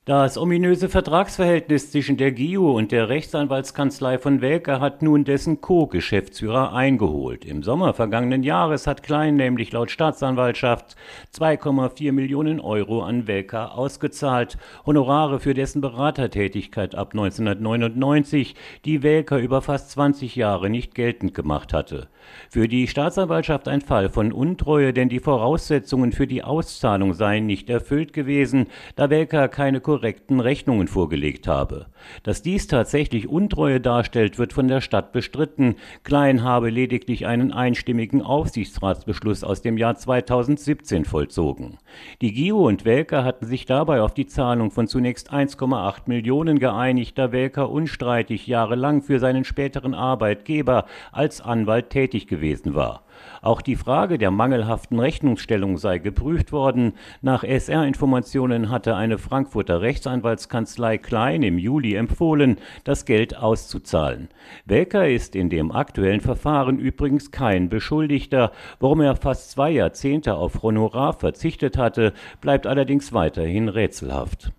Das 0.07 0.37
ominöse 0.37 0.87
Vertragsverhältnis 0.87 1.89
zwischen 1.89 2.15
der 2.15 2.31
GIO 2.31 2.77
und 2.77 2.91
der 2.91 3.09
Rechtsanwaltskanzlei 3.09 4.19
von 4.19 4.39
Welker 4.39 4.79
hat 4.79 5.01
nun 5.01 5.23
dessen 5.23 5.61
Co-Geschäftsführer 5.61 6.73
eingeholt. 6.73 7.43
Im 7.43 7.63
Sommer 7.63 7.95
vergangenen 7.95 8.43
Jahres 8.43 8.85
hat 8.85 9.01
Klein 9.01 9.35
nämlich 9.35 9.71
laut 9.71 9.89
Staatsanwaltschaft 9.89 10.95
2,4 11.33 12.11
Millionen 12.11 12.59
Euro 12.59 13.01
an 13.01 13.25
Welker 13.25 13.75
ausgezahlt. 13.75 14.59
Honorare 14.85 15.39
für 15.39 15.55
dessen 15.55 15.81
Beratertätigkeit 15.81 16.93
ab 16.93 17.13
1999, 17.13 18.53
die 18.85 19.01
Welker 19.01 19.39
über 19.39 19.63
fast 19.63 19.89
20 19.89 20.35
Jahre 20.35 20.69
nicht 20.69 20.93
geltend 20.93 21.33
gemacht 21.33 21.73
hatte. 21.73 22.09
Für 22.51 22.67
die 22.67 22.87
Staatsanwaltschaft 22.87 23.67
ein 23.67 23.81
Fall 23.81 24.09
von 24.09 24.31
Untreue, 24.31 24.93
denn 24.93 25.09
die 25.09 25.19
Voraussetzungen 25.19 26.11
für 26.11 26.27
die 26.27 26.43
Auszahlung 26.43 27.15
seien 27.15 27.47
nicht 27.47 27.71
erfüllt 27.71 28.13
gewesen, 28.13 28.67
da 28.95 29.09
Welker 29.09 29.47
keine 29.47 29.81
korrekten 29.95 30.41
Rechnungen 30.41 30.89
vorgelegt 30.89 31.47
habe. 31.47 31.85
Dass 32.23 32.41
dies 32.41 32.67
tatsächlich 32.67 33.29
Untreue 33.29 33.79
darstellt, 33.79 34.37
wird 34.37 34.51
von 34.51 34.67
der 34.67 34.81
Stadt 34.81 35.13
bestritten. 35.13 35.75
Klein 36.03 36.43
habe 36.43 36.69
lediglich 36.69 37.25
einen 37.25 37.53
einstimmigen 37.53 38.21
Aufsichtsratsbeschluss 38.21 39.45
aus 39.45 39.61
dem 39.61 39.77
Jahr 39.77 39.95
2017 39.95 41.05
vollzogen. 41.05 41.77
Die 42.21 42.33
GIO 42.33 42.67
und 42.67 42.83
Welker 42.83 43.23
hatten 43.23 43.45
sich 43.45 43.65
dabei 43.65 44.01
auf 44.01 44.13
die 44.13 44.27
Zahlung 44.27 44.69
von 44.69 44.89
zunächst 44.89 45.31
1,8 45.31 46.01
Millionen 46.07 46.59
geeinigt, 46.59 47.17
da 47.17 47.31
Welker 47.31 47.69
unstreitig 47.69 48.47
jahrelang 48.47 49.01
für 49.01 49.21
seinen 49.21 49.45
späteren 49.45 49.93
Arbeitgeber 49.93 50.87
als 51.13 51.39
Anwalt 51.39 51.89
tätig 51.89 52.27
gewesen 52.27 52.75
war. 52.75 53.04
Auch 53.45 53.61
die 53.61 53.75
Frage 53.75 54.17
der 54.17 54.31
mangelhaften 54.31 54.99
Rechnungsstellung 54.99 55.77
sei 55.77 55.99
geprüft 55.99 56.51
worden. 56.51 56.93
Nach 57.21 57.43
SR-Informationen 57.43 58.71
hatte 58.71 58.95
eine 58.95 59.19
Frankfurter 59.19 59.81
Rechtsanwaltskanzlei 59.81 60.97
Klein 60.97 61.43
im 61.43 61.59
Juli 61.59 61.93
empfohlen, 61.93 62.57
das 62.85 63.05
Geld 63.05 63.37
auszuzahlen. 63.37 64.29
Welker 64.65 65.07
ist 65.07 65.35
in 65.35 65.51
dem 65.51 65.71
aktuellen 65.71 66.21
Verfahren 66.21 66.79
übrigens 66.79 67.29
kein 67.29 67.69
Beschuldigter. 67.69 68.51
Warum 68.79 69.01
er 69.01 69.15
fast 69.15 69.51
zwei 69.51 69.69
Jahrzehnte 69.69 70.33
auf 70.33 70.63
Honorar 70.63 71.13
verzichtet 71.13 71.77
hatte, 71.77 72.13
bleibt 72.41 72.65
allerdings 72.65 73.13
weiterhin 73.13 73.69
rätselhaft. 73.69 74.53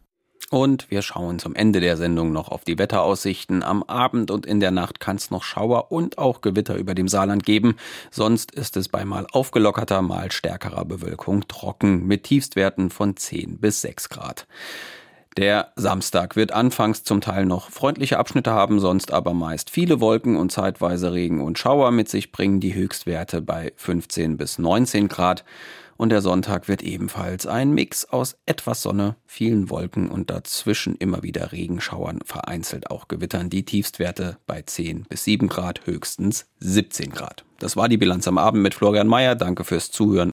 Und 0.51 0.91
wir 0.91 1.03
schauen 1.03 1.41
zum 1.41 1.57
Ende 1.57 1.81
der 1.81 1.97
Sendung 1.97 2.33
noch 2.33 2.49
auf 2.49 2.63
die 2.63 2.79
Wetteraussichten. 2.79 3.65
Am 3.65 3.83
Abend 3.83 4.31
und 4.31 4.47
in 4.47 4.61
der 4.61 4.71
Nacht 4.71 5.01
kann 5.01 5.17
es 5.17 5.31
noch 5.31 5.43
Schauer 5.43 5.91
und 5.91 6.19
auch 6.19 6.41
Gewitter 6.41 6.77
über 6.77 6.95
dem 6.95 7.09
Saarland 7.09 7.45
geben. 7.45 7.77
Sonst 8.13 8.53
ist 8.53 8.77
es 8.77 8.89
bei 8.89 9.05
mal 9.05 9.27
aufgelockerter, 9.33 10.03
mal 10.03 10.31
stärkerer 10.31 10.85
Bewölkung 10.85 11.49
trocken 11.49 12.07
mit 12.07 12.25
Tiefstwerten 12.25 12.91
von 12.91 13.17
10 13.17 13.59
bis 13.59 13.81
6 13.81 14.09
Grad. 14.09 14.47
Der 15.37 15.73
Samstag 15.77 16.35
wird 16.35 16.53
anfangs 16.53 17.05
zum 17.05 17.21
Teil 17.21 17.45
noch 17.45 17.71
freundliche 17.71 18.19
Abschnitte 18.19 18.53
haben, 18.53 18.81
sonst 18.81 19.13
aber 19.13 19.35
meist 19.35 19.69
viele 19.69 20.01
Wolken 20.01 20.37
und 20.37 20.51
zeitweise 20.51 21.13
Regen 21.13 21.43
und 21.43 21.59
Schauer 21.59 21.91
mit 21.91 22.09
sich 22.09 22.33
bringen, 22.33 22.59
die 22.59 22.75
Höchstwerte 22.75 23.43
bei 23.43 23.73
15 23.77 24.39
bis 24.39 24.59
19 24.59 25.09
Grad 25.09 25.45
und 25.97 26.11
der 26.11 26.23
Sonntag 26.23 26.69
wird 26.69 26.83
ebenfalls 26.83 27.47
ein 27.47 27.73
Mix 27.73 28.05
aus 28.05 28.37
etwas 28.47 28.83
Sonne, 28.83 29.17
vielen 29.27 29.71
Wolken 29.71 30.11
und 30.11 30.31
dazwischen 30.31 30.97
immer 30.97 31.23
wieder 31.23 31.53
Regenschauern, 31.53 32.21
vereinzelt 32.25 32.91
auch 32.91 33.09
Gewittern. 33.09 33.51
Die 33.51 33.65
Tiefstwerte 33.65 34.39
bei 34.47 34.63
10 34.63 35.05
bis 35.09 35.25
7 35.25 35.49
Grad, 35.49 35.87
höchstens 35.87 36.47
17 36.61 37.11
Grad. 37.11 37.45
Das 37.59 37.77
war 37.77 37.89
die 37.89 37.97
Bilanz 37.97 38.29
am 38.29 38.39
Abend 38.39 38.63
mit 38.63 38.75
Florian 38.75 39.07
Mayer. 39.07 39.35
Danke 39.35 39.65
fürs 39.65 39.91
Zuhören 39.91 40.25